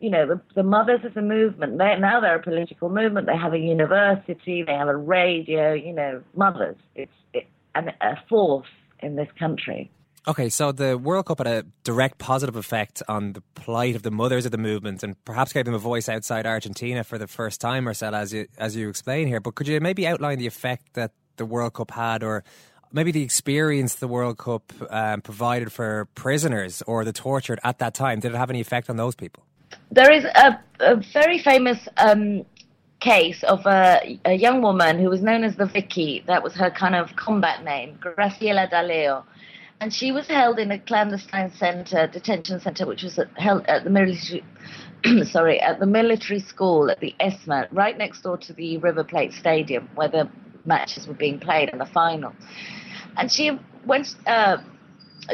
[0.00, 3.26] you know, the, the mothers as a movement, they, now they're a political movement.
[3.26, 6.76] They have a university, they have a radio, you know, mothers.
[6.96, 8.66] It's it, an, a force
[8.98, 9.90] in this country.
[10.26, 14.12] Okay, so the World Cup had a direct positive effect on the plight of the
[14.12, 17.60] mothers of the movement, and perhaps gave them a voice outside Argentina for the first
[17.60, 19.40] time, Marcel, as you as you explain here.
[19.40, 22.44] But could you maybe outline the effect that the World Cup had, or
[22.92, 27.92] maybe the experience the World Cup um, provided for prisoners or the tortured at that
[27.92, 28.20] time?
[28.20, 29.44] Did it have any effect on those people?
[29.90, 32.46] There is a, a very famous um,
[33.00, 36.22] case of a, a young woman who was known as the Vicky.
[36.28, 39.24] That was her kind of combat name, Graciela Daleo
[39.82, 43.90] and she was held in a clandestine center, detention center, which was held at the
[43.90, 44.44] military,
[45.24, 49.32] sorry, at the military school at the ESMA, right next door to the River Plate
[49.32, 50.30] Stadium, where the
[50.64, 52.32] matches were being played in the final.
[53.16, 54.58] And she went, uh,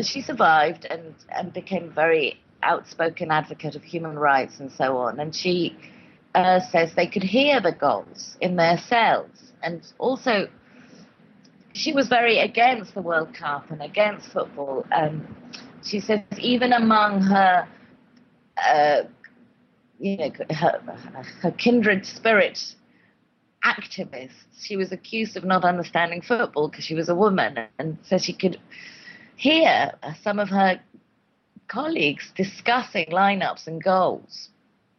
[0.01, 5.21] she survived and and became very outspoken advocate of human rights and so on.
[5.21, 5.77] And she
[6.35, 10.49] uh, says they could hear the goals in their cells, and also
[11.79, 14.85] she was very against the World Cup and against football.
[14.93, 15.26] Um,
[15.85, 17.68] she says even among her,
[18.62, 19.03] uh,
[19.99, 20.81] you know, her,
[21.41, 22.74] her kindred spirit
[23.64, 28.18] activists, she was accused of not understanding football because she was a woman, and so
[28.18, 28.59] she could
[29.37, 30.81] hear some of her
[31.68, 34.49] colleagues discussing lineups and goals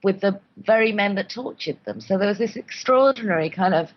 [0.03, 1.99] with the very men that tortured them.
[1.99, 3.89] So there was this extraordinary kind of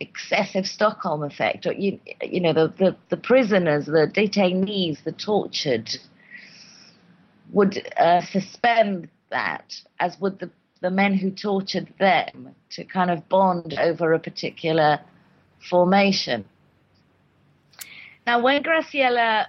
[0.00, 5.90] excessive Stockholm effect, or you, you know, the, the, the prisoners, the detainees, the tortured,
[7.50, 13.28] would uh, suspend that, as would the, the men who tortured them, to kind of
[13.28, 15.00] bond over a particular
[15.68, 16.44] formation.
[18.26, 19.46] Now, when Graciela,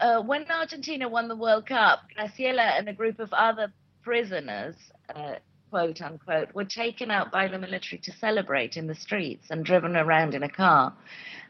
[0.00, 4.74] uh, when Argentina won the World Cup, Graciela and a group of other prisoners
[5.14, 5.36] uh,
[5.70, 9.96] quote unquote, were taken out by the military to celebrate in the streets and driven
[9.96, 10.92] around in a car.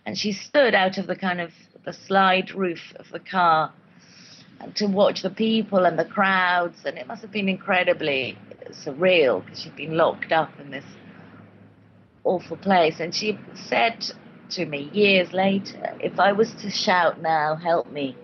[0.04, 1.52] And she stood out of the kind of
[1.84, 3.72] the slide roof of the car
[4.74, 6.78] to watch the people and the crowds.
[6.84, 8.38] And it must have been incredibly
[8.70, 10.84] surreal because she'd been locked up in this
[12.24, 13.00] awful place.
[13.00, 13.38] And she
[13.68, 14.04] said
[14.50, 18.16] to me years later, if I was to shout now, help me,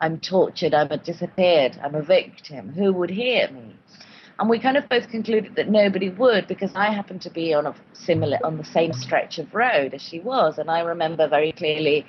[0.00, 3.76] I'm tortured, I'm a disappeared, I'm a victim, who would hear me?
[4.38, 7.66] And we kind of both concluded that nobody would because I happened to be on
[7.66, 11.52] a similar on the same stretch of road as she was, and I remember very
[11.52, 12.04] clearly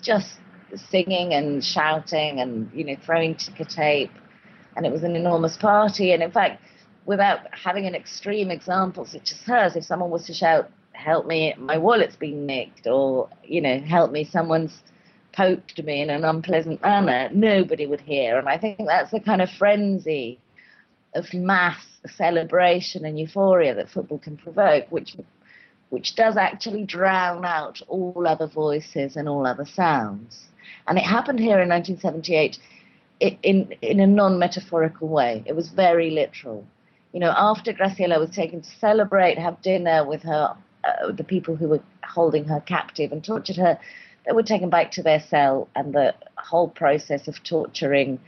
[0.00, 0.38] just
[0.74, 4.12] singing and shouting and you know throwing ticker tape,
[4.74, 6.12] and it was an enormous party.
[6.12, 6.62] And in fact,
[7.04, 11.54] without having an extreme example such as hers, if someone was to shout, "Help me,
[11.58, 14.82] my wallet's been nicked," or you know, "Help me, someone's."
[15.32, 18.38] poked me in an unpleasant manner, nobody would hear.
[18.38, 20.38] And I think that's the kind of frenzy
[21.16, 25.16] of mass celebration and euphoria that football can provoke, which
[25.90, 30.48] which does actually drown out all other voices and all other sounds.
[30.88, 32.58] And it happened here in 1978
[33.20, 35.42] in in a non-metaphorical way.
[35.46, 36.66] It was very literal.
[37.12, 40.54] You know, after Graciela was taken to celebrate, have dinner with her,
[40.84, 43.78] uh, the people who were holding her captive and tortured her,
[44.26, 48.20] they were taken back to their cell, and the whole process of torturing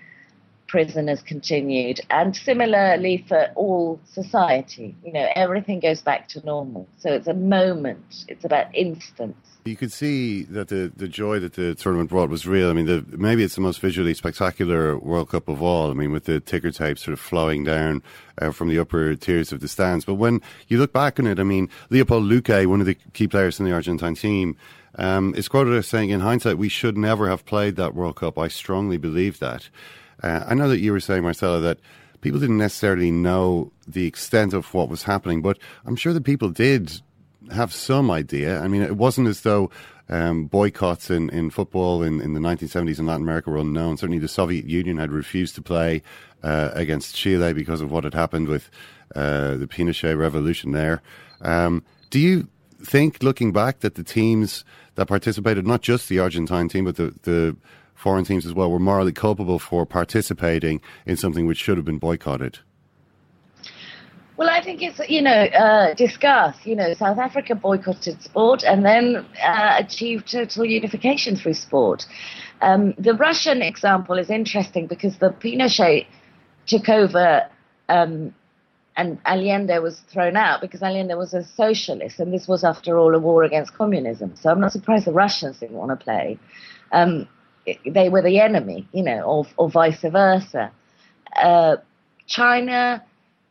[0.69, 2.01] prisoners continued.
[2.11, 6.87] And similarly for all society, you know, everything goes back to normal.
[6.99, 9.37] So it's a moment, it's about instance.
[9.65, 12.71] You could see that the, the joy that the tournament brought was real.
[12.71, 15.91] I mean, the, maybe it's the most visually spectacular World Cup of all.
[15.91, 18.03] I mean, with the ticker tape sort of flowing down
[18.41, 20.07] uh, from the upper tiers of the stands.
[20.07, 23.29] But when you look back on it, I mean, Leopoldo Luque, one of the key
[23.29, 24.57] players in the Argentine team,
[24.95, 28.39] um, is quoted as saying, in hindsight, we should never have played that World Cup.
[28.39, 29.69] I strongly believe that.
[30.23, 31.79] Uh, I know that you were saying, Marcela, that
[32.21, 36.51] people didn't necessarily know the extent of what was happening, but I'm sure that people
[36.51, 37.01] did
[37.53, 38.61] have some idea.
[38.61, 39.71] I mean, it wasn't as though
[40.09, 43.97] um, boycotts in, in football in, in the 1970s in Latin America were unknown.
[43.97, 46.03] Certainly, the Soviet Union had refused to play
[46.43, 48.71] uh, against Chile because of what had happened with
[49.15, 51.03] uh, the Pinochet revolution there.
[51.41, 52.49] Um, do you
[52.83, 54.65] think, looking back, that the teams
[54.95, 57.57] that participated, not just the Argentine team, but the, the
[57.99, 61.99] foreign teams as well, were morally culpable for participating in something which should have been
[61.99, 62.61] boycotted?
[64.37, 66.55] Well, I think it's, you know, uh, discuss.
[66.65, 72.07] You know, South Africa boycotted sport and then uh, achieved total unification through sport.
[72.61, 76.07] Um, the Russian example is interesting because the Pinochet
[76.67, 77.49] took over
[77.89, 78.33] um,
[78.97, 83.15] and Allende was thrown out because Allende was a socialist, and this was, after all,
[83.15, 84.37] a war against communism.
[84.37, 86.39] So I'm not surprised the Russians didn't want to play.
[86.93, 87.29] Um,
[87.87, 90.71] they were the enemy, you know, or, or vice versa.
[91.37, 91.77] Uh,
[92.27, 93.03] China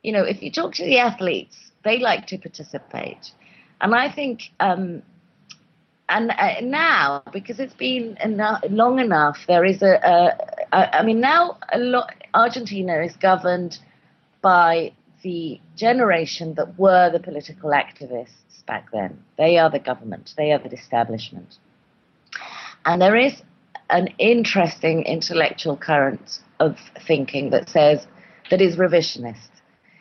[0.08, 3.32] you know, if you talk to the athletes, they like to participate.
[3.82, 5.02] And I think, um,
[6.08, 11.04] and uh, now, because it's been enough, long enough, there is a, a, a I
[11.04, 13.80] mean, now a lot, Argentina is governed
[14.42, 14.94] by
[15.24, 19.22] the generation that were the political activists back then.
[19.38, 21.58] They are the government, they are the establishment.
[22.86, 23.42] And there is
[23.90, 28.08] an interesting intellectual current of thinking that says
[28.50, 29.50] that is revisionist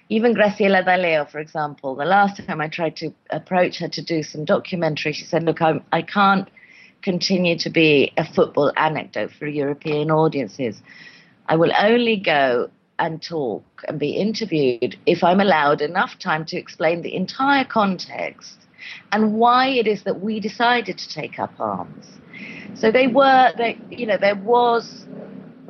[0.09, 4.23] even Graciela Daleo, for example, the last time I tried to approach her to do
[4.23, 6.49] some documentary, she said, Look, I'm, I can't
[7.03, 10.81] continue to be a football anecdote for European audiences.
[11.47, 12.71] I will only go
[13.01, 18.59] and talk and be interviewed if I'm allowed enough time to explain the entire context
[19.11, 22.07] and why it is that we decided to take up arms.
[22.75, 25.07] So they were, they, you know, there was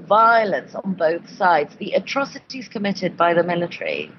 [0.08, 1.74] violence on both sides.
[1.78, 4.10] The atrocities committed by the military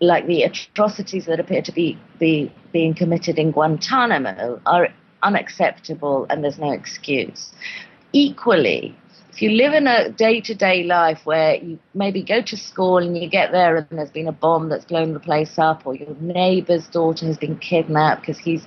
[0.00, 4.88] like the atrocities that appear to be, be being committed in Guantanamo are
[5.22, 7.52] unacceptable and there's no excuse.
[8.12, 8.96] Equally,
[9.30, 12.98] if you live in a day to day life where you maybe go to school
[12.98, 15.94] and you get there and there's been a bomb that's blown the place up, or
[15.94, 18.66] your neighbor's daughter has been kidnapped because he's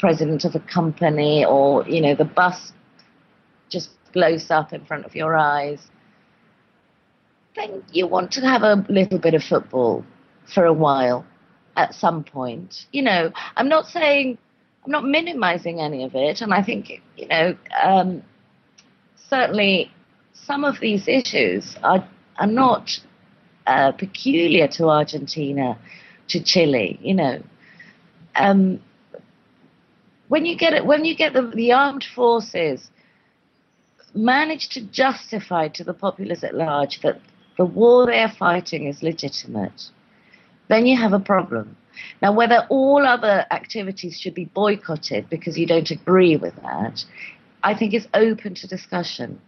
[0.00, 2.72] president of a company, or you know the bus
[3.68, 5.90] just blows up in front of your eyes,
[7.56, 10.04] then you want to have a little bit of football
[10.52, 11.24] for a while
[11.76, 12.86] at some point.
[12.92, 14.38] You know, I'm not saying,
[14.84, 16.40] I'm not minimizing any of it.
[16.40, 18.22] And I think, you know, um,
[19.28, 19.92] certainly
[20.32, 22.06] some of these issues are,
[22.38, 22.98] are not
[23.66, 25.78] uh, peculiar to Argentina,
[26.28, 27.42] to Chile, you know.
[28.36, 28.80] Um,
[30.30, 32.88] when you get it, when you get the, the armed forces
[34.14, 37.20] manage to justify to the populace at large that
[37.58, 39.90] the war they are fighting is legitimate,
[40.68, 41.76] then you have a problem.
[42.22, 47.04] Now, whether all other activities should be boycotted because you don't agree with that,
[47.64, 49.40] I think is open to discussion.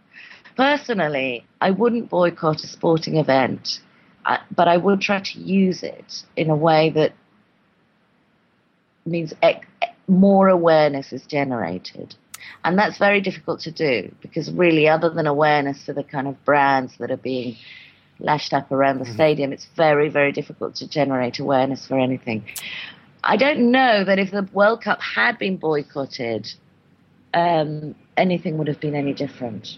[0.57, 3.79] Personally, I wouldn't boycott a sporting event,
[4.25, 7.13] uh, but I would try to use it in a way that
[9.05, 9.33] means
[10.07, 12.15] more awareness is generated.
[12.63, 16.43] And that's very difficult to do because, really, other than awareness for the kind of
[16.45, 17.57] brands that are being
[18.19, 19.13] lashed up around the mm-hmm.
[19.13, 22.45] stadium, it's very, very difficult to generate awareness for anything.
[23.23, 26.53] I don't know that if the World Cup had been boycotted,
[27.33, 29.77] um, anything would have been any different.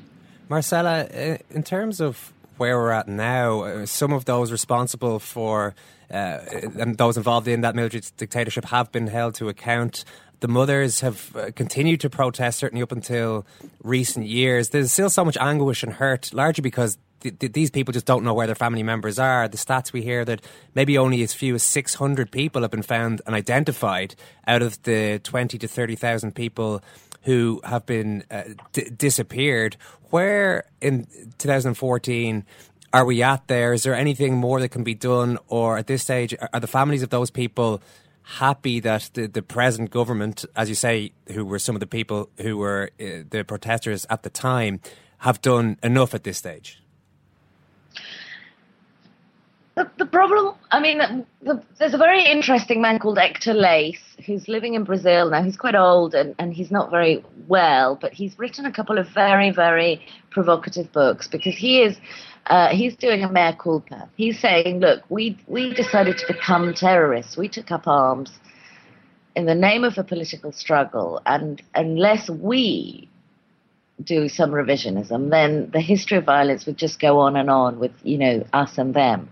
[0.49, 1.07] Marcela,
[1.49, 5.75] in terms of where we're at now, uh, some of those responsible for
[6.09, 6.39] uh,
[6.79, 10.05] and those involved in that military dictatorship have been held to account.
[10.41, 13.45] The mothers have uh, continued to protest, certainly up until
[13.81, 14.69] recent years.
[14.69, 18.23] There's still so much anguish and hurt, largely because th- th- these people just don't
[18.23, 19.47] know where their family members are.
[19.47, 20.41] The stats we hear that
[20.75, 25.19] maybe only as few as 600 people have been found and identified out of the
[25.23, 26.83] 20 to 30,000 people
[27.25, 29.77] who have been uh, d- disappeared.
[30.11, 31.07] Where in
[31.39, 32.45] 2014
[32.93, 33.73] are we at there?
[33.73, 35.37] Is there anything more that can be done?
[35.47, 37.81] Or at this stage, are the families of those people
[38.21, 42.29] happy that the, the present government, as you say, who were some of the people
[42.37, 44.79] who were uh, the protesters at the time,
[45.19, 46.81] have done enough at this stage?
[49.75, 54.47] The, the problem, I mean, the, there's a very interesting man called Hector Leis who's
[54.47, 55.43] living in Brazil now.
[55.43, 59.09] He's quite old and, and he's not very well, but he's written a couple of
[59.09, 60.01] very, very
[60.31, 61.97] provocative books because he is
[62.47, 64.07] uh, he's doing a mea culpa.
[64.15, 67.35] He's saying, look, we we decided to become terrorists.
[67.35, 68.31] We took up arms
[69.35, 73.09] in the name of a political struggle, and unless we
[74.03, 77.91] do some revisionism, then the history of violence would just go on and on with,
[78.03, 79.29] you know, us and them.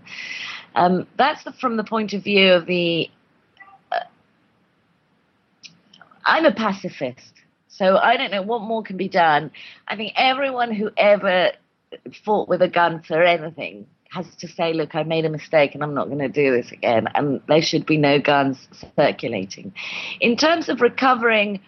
[0.74, 3.10] Um, that's the, from the point of view of the
[3.92, 4.00] uh,
[6.24, 7.32] I'm a pacifist,
[7.68, 9.50] so I don't know what more can be done.
[9.86, 11.52] I think everyone who ever
[12.24, 15.82] fought with a gun for anything has to say, look, I made a mistake and
[15.82, 17.08] I'm not going to do this again.
[17.14, 19.72] And there should be no guns circulating.
[20.20, 21.60] In terms of recovering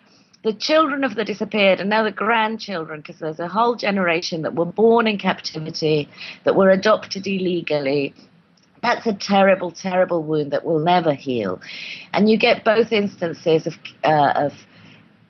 [0.46, 4.54] the children of the disappeared and now the grandchildren, because there's a whole generation that
[4.54, 6.08] were born in captivity,
[6.44, 8.14] that were adopted illegally.
[8.80, 11.60] That's a terrible, terrible wound that will never heal.
[12.12, 13.74] And you get both instances of,
[14.04, 14.52] uh, of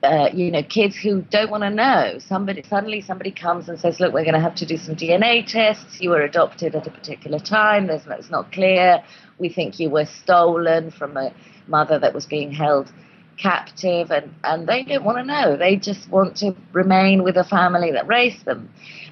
[0.03, 2.19] uh, you know, kids who don't want to know.
[2.19, 5.43] Somebody suddenly somebody comes and says, "Look, we're going to have to do some DNA
[5.47, 5.99] tests.
[5.99, 7.87] You were adopted at a particular time.
[7.87, 9.03] There's it's not clear.
[9.39, 11.33] We think you were stolen from a
[11.67, 12.91] mother that was being held
[13.37, 15.55] captive, and and they don't want to know.
[15.57, 18.69] They just want to remain with a family that raised them.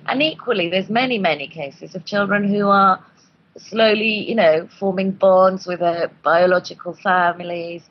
[0.07, 3.03] And equally, there's many many cases of children who are
[3.57, 7.83] slowly, you know, forming bonds with their biological families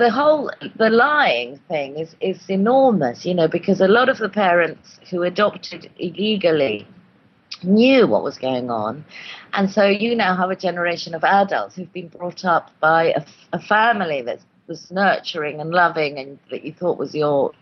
[0.00, 4.30] the whole the lying thing is is enormous, you know, because a lot of the
[4.30, 6.88] parents who adopted illegally
[7.62, 9.04] knew what was going on,
[9.52, 13.22] and so you now have a generation of adults who've been brought up by a,
[13.52, 14.40] a family that
[14.70, 17.52] was nurturing and loving and that you thought was your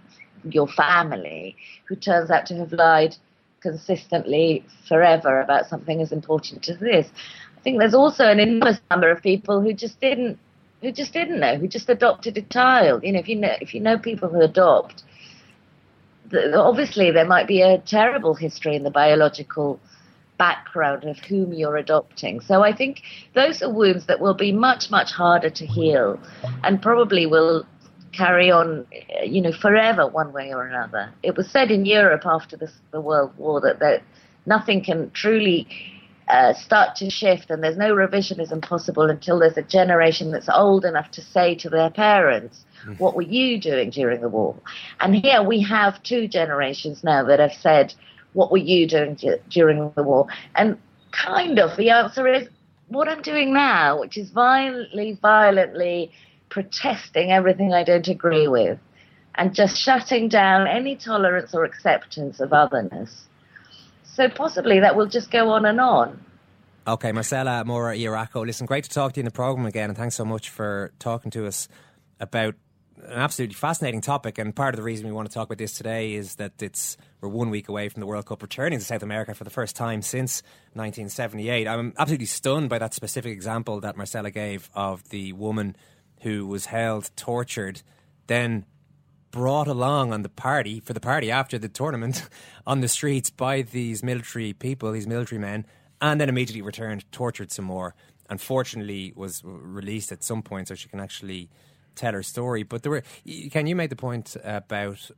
[0.45, 1.57] your family,
[1.87, 3.17] who turns out to have lied
[3.61, 7.09] consistently forever about something as important as this.
[7.57, 10.39] I think there's also an enormous number of people who just didn't
[10.81, 13.03] who just didn't know, who just adopted a child.
[13.03, 15.03] You know, if you know if you know people who adopt,
[16.55, 19.81] obviously there might be a terrible history in the biological
[20.39, 22.41] background of whom you're adopting.
[22.41, 23.03] So I think
[23.35, 26.19] those are wounds that will be much much harder to heal,
[26.65, 27.67] and probably will
[28.13, 28.87] carry on,
[29.25, 31.13] you know, forever one way or another.
[31.23, 34.03] It was said in Europe after the, the World War that, that
[34.47, 35.69] nothing can truly
[36.29, 40.85] uh, start to shift, and there's no revisionism possible until there's a generation that's old
[40.85, 42.95] enough to say to their parents, mm-hmm.
[42.95, 44.55] What were you doing during the war?
[45.01, 47.95] And here we have two generations now that have said,
[48.33, 50.27] What were you doing d- during the war?
[50.55, 50.79] And
[51.11, 52.49] kind of the answer is,
[52.89, 56.13] What I'm doing now, which is violently, violently
[56.49, 58.79] protesting everything I don't agree with
[59.35, 63.29] and just shutting down any tolerance or acceptance of otherness
[64.19, 66.21] so possibly that will just go on and on.
[66.89, 69.65] Okay, Marcela Mora y Araujo, oh, listen, great to talk to you in the programme
[69.65, 71.69] again, and thanks so much for talking to us
[72.19, 72.57] about
[73.05, 74.39] an absolutely fascinating topic.
[74.39, 76.97] And part of the reason we want to talk about this today is that it's
[77.21, 79.77] we're one week away from the World Cup returning to South America for the first
[79.77, 80.43] time since
[80.75, 81.67] 1978.
[81.67, 85.77] I'm absolutely stunned by that specific example that Marcela gave of the woman
[86.21, 87.83] who was held, tortured,
[88.27, 88.65] then
[89.31, 92.29] brought along on the party for the party after the tournament
[92.67, 95.67] on the streets by these military people, these military men,
[96.01, 97.95] and then immediately returned, tortured some more.
[98.31, 101.49] Unfortunately, was released at some point so she can actually
[101.99, 102.63] tell her story.
[102.63, 103.03] But there were,
[103.51, 105.11] can you make the point about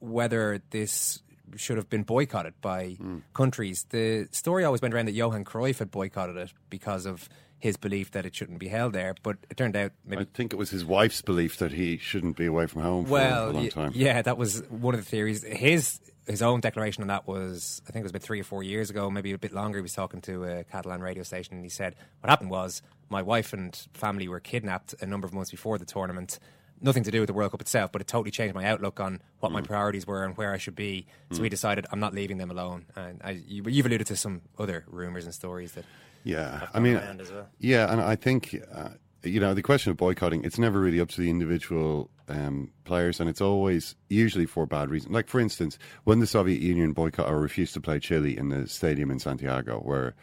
[0.00, 1.22] whether this
[1.56, 3.22] should have been boycotted by mm.
[3.34, 3.86] countries?
[3.90, 7.28] The story always went around that Johan Cruyff had boycotted it because of
[7.62, 9.14] his belief that it shouldn't be held there.
[9.22, 12.36] But it turned out maybe I think it was his wife's belief that he shouldn't
[12.36, 13.92] be away from home well, for a long time.
[13.94, 15.44] Yeah, that was one of the theories.
[15.44, 18.62] His his own declaration on that was I think it was about three or four
[18.62, 19.78] years ago, maybe a bit longer.
[19.78, 23.22] He was talking to a Catalan radio station and he said what happened was my
[23.22, 26.38] wife and family were kidnapped a number of months before the tournament.
[26.80, 29.20] Nothing to do with the World Cup itself, but it totally changed my outlook on
[29.38, 29.54] what mm.
[29.54, 31.06] my priorities were and where I should be.
[31.30, 31.42] So mm.
[31.42, 32.86] we decided I'm not leaving them alone.
[32.96, 35.84] And I, you, you've alluded to some other rumours and stories that
[36.24, 37.48] yeah, I mean, well.
[37.58, 38.90] yeah, and I think uh,
[39.22, 40.44] you know the question of boycotting.
[40.44, 44.90] It's never really up to the individual um, players, and it's always usually for bad
[44.90, 45.14] reasons.
[45.14, 48.66] Like for instance, when the Soviet Union boycott or refused to play Chile in the
[48.66, 50.14] stadium in Santiago, where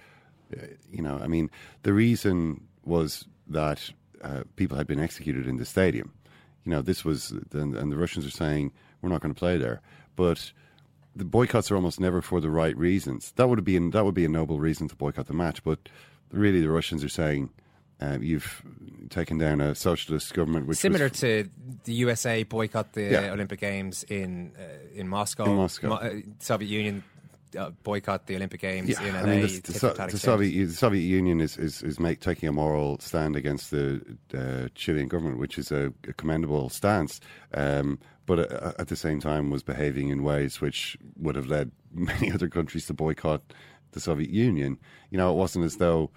[0.55, 1.49] uh, you know, I mean,
[1.83, 3.91] the reason was that
[4.23, 6.13] uh, people had been executed in the stadium.
[6.65, 8.71] You know, this was, and the Russians are saying
[9.01, 9.81] we're not going to play there,
[10.15, 10.51] but
[11.15, 13.31] the boycotts are almost never for the right reasons.
[13.37, 15.89] That would be that would be a noble reason to boycott the match, but
[16.31, 17.49] really the Russians are saying
[18.01, 18.63] uh, you've
[19.09, 21.49] taken down a socialist government, which similar to
[21.83, 23.31] the USA boycott the yeah.
[23.31, 25.45] Olympic Games in uh, in Moscow.
[25.45, 27.03] In Moscow, Mo- uh, Soviet Union
[27.57, 29.19] uh, boycott the Olympic Games yeah, in LA.
[29.19, 32.49] I mean, the, the, so, the, Soviet, the, Soviet, Union is is, is make, taking
[32.49, 34.01] a moral stand against the
[34.33, 37.19] uh, Chilean government, which is a, a commendable stance.
[37.53, 41.71] Um, but uh, at the same time was behaving in ways which would have led
[41.93, 43.41] many other countries to boycott
[43.91, 44.77] the Soviet Union.
[45.09, 46.11] You know, it wasn't as though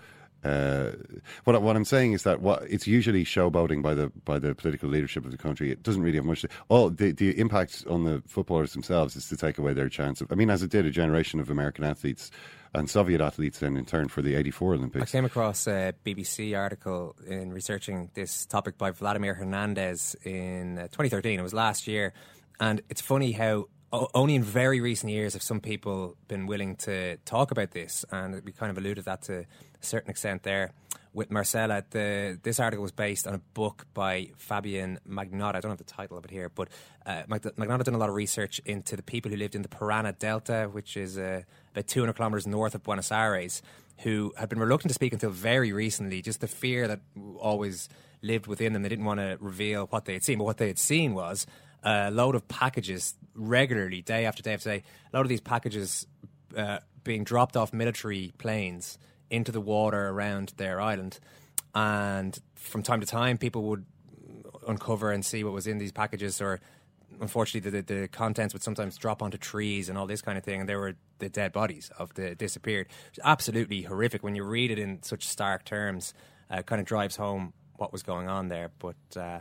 [0.44, 0.90] Uh,
[1.44, 4.88] what what I'm saying is that what it's usually showboating by the by the political
[4.88, 5.70] leadership of the country.
[5.70, 6.42] It doesn't really have much.
[6.42, 10.20] To, all the the impact on the footballers themselves is to take away their chance.
[10.20, 12.32] Of, I mean, as it did a generation of American athletes
[12.74, 15.02] and Soviet athletes, then in turn for the '84 Olympics.
[15.02, 20.82] I came across a BBC article in researching this topic by Vladimir Hernandez in uh,
[20.88, 21.38] 2013.
[21.38, 22.14] It was last year,
[22.58, 27.18] and it's funny how only in very recent years have some people been willing to
[27.18, 29.44] talk about this, and we kind of alluded that to
[29.82, 30.72] certain extent there
[31.12, 31.84] with Marcela.
[31.90, 35.56] The, this article was based on a book by Fabian Magnotta.
[35.56, 36.68] I don't have the title of it here, but
[37.04, 39.68] uh, Mag- Magnotta done a lot of research into the people who lived in the
[39.68, 43.62] Parana Delta, which is uh, about 200 kilometres north of Buenos Aires,
[43.98, 46.22] who had been reluctant to speak until very recently.
[46.22, 47.00] Just the fear that
[47.38, 47.88] always
[48.22, 48.82] lived within them.
[48.82, 51.46] They didn't want to reveal what they had seen, but what they had seen was
[51.82, 54.82] a load of packages regularly, day after day after day.
[55.12, 56.06] A lot of these packages
[56.56, 58.98] uh, being dropped off military planes
[59.32, 61.18] into the water around their island.
[61.74, 63.84] And from time to time, people would
[64.68, 66.60] uncover and see what was in these packages, or
[67.20, 70.44] unfortunately, the, the, the contents would sometimes drop onto trees and all this kind of
[70.44, 70.60] thing.
[70.60, 72.88] And there were the dead bodies of the disappeared.
[73.08, 76.14] It's absolutely horrific when you read it in such stark terms.
[76.50, 78.70] Uh, kind of drives home what was going on there.
[78.78, 79.40] But uh,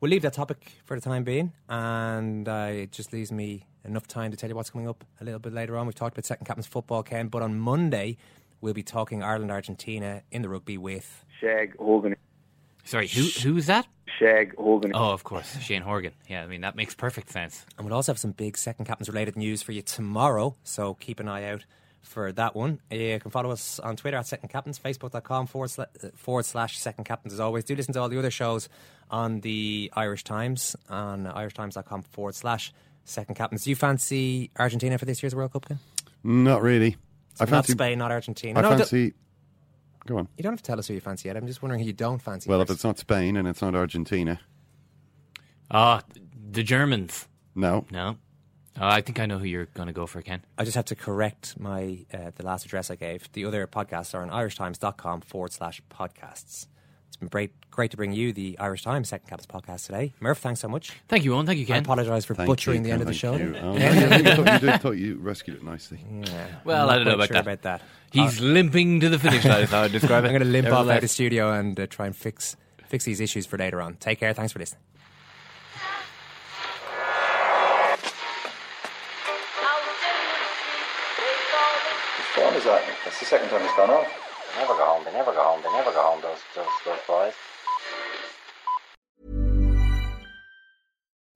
[0.00, 4.06] we'll leave that topic for the time being, and uh, it just leaves me enough
[4.06, 5.86] time to tell you what's coming up a little bit later on.
[5.86, 8.16] We've talked about second captain's football, Ken, but on Monday
[8.62, 12.16] we'll be talking Ireland Argentina in the rugby with Shag Hogan.
[12.84, 13.86] Sorry, who who's that?
[14.18, 14.92] Shag Hogan.
[14.94, 16.12] Oh, of course, Shane Horgan.
[16.28, 17.66] Yeah, I mean that makes perfect sense.
[17.76, 21.20] And we'll also have some big second captains related news for you tomorrow, so keep
[21.20, 21.64] an eye out
[22.00, 22.80] for that one.
[22.90, 26.76] You can follow us on Twitter at Second Captains, Facebook.com forward, sla- uh, forward slash
[26.78, 27.62] Second Captains as always.
[27.62, 28.68] Do listen to all the other shows
[29.08, 32.72] on the Irish Times on irishtimes.com forward slash
[33.04, 33.62] Second Captains.
[33.62, 35.78] Do you fancy Argentina for this year's World Cup, Ken?
[36.24, 36.96] Not really.
[37.34, 38.58] So I fancy not Spain, not Argentina.
[38.58, 39.14] I No, don't- fancy.
[40.06, 40.28] Go on.
[40.36, 41.36] You don't have to tell us who you fancy yet.
[41.36, 42.48] I'm just wondering who you don't fancy.
[42.48, 42.70] Well, first.
[42.70, 44.40] if it's not Spain and it's not Argentina,
[45.70, 46.02] Ah,
[46.50, 47.28] the Germans.
[47.54, 47.86] no.
[47.90, 48.18] No.
[48.80, 50.42] Uh, I think I know who you're going to go for, Ken.
[50.56, 53.30] I just have to correct my uh, the last address I gave.
[53.32, 56.66] The other podcasts are on irishtimes.com forward slash podcasts.
[57.12, 60.14] It's been great, great to bring you the Irish Times Second Captains podcast today.
[60.18, 60.92] Murph, thanks so much.
[61.08, 61.44] Thank you, Eoin.
[61.44, 61.82] Thank you, I Ken.
[61.82, 63.36] apologise for Thank butchering you, the end of the show.
[63.36, 63.52] you.
[63.52, 63.62] there.
[63.62, 64.80] Oh, I thought you did.
[64.80, 66.00] Thought you rescued it nicely.
[66.10, 66.46] Yeah.
[66.64, 67.60] Well, I'm don't know about quite that.
[67.60, 67.82] about that.
[68.12, 70.28] He's limping to the finish line, is how I describe it.
[70.28, 72.56] I'm going to limp off out of the studio and uh, try and fix
[72.88, 73.96] fix these issues for later on.
[73.96, 74.32] Take care.
[74.32, 74.80] Thanks for listening.
[82.16, 82.82] Whose phone is that?
[83.04, 84.08] That's the second time it's gone off.
[84.58, 85.04] Never go home.
[85.04, 85.62] They never go home.
[85.62, 86.20] They never go home.
[86.22, 87.34] Those those those boys.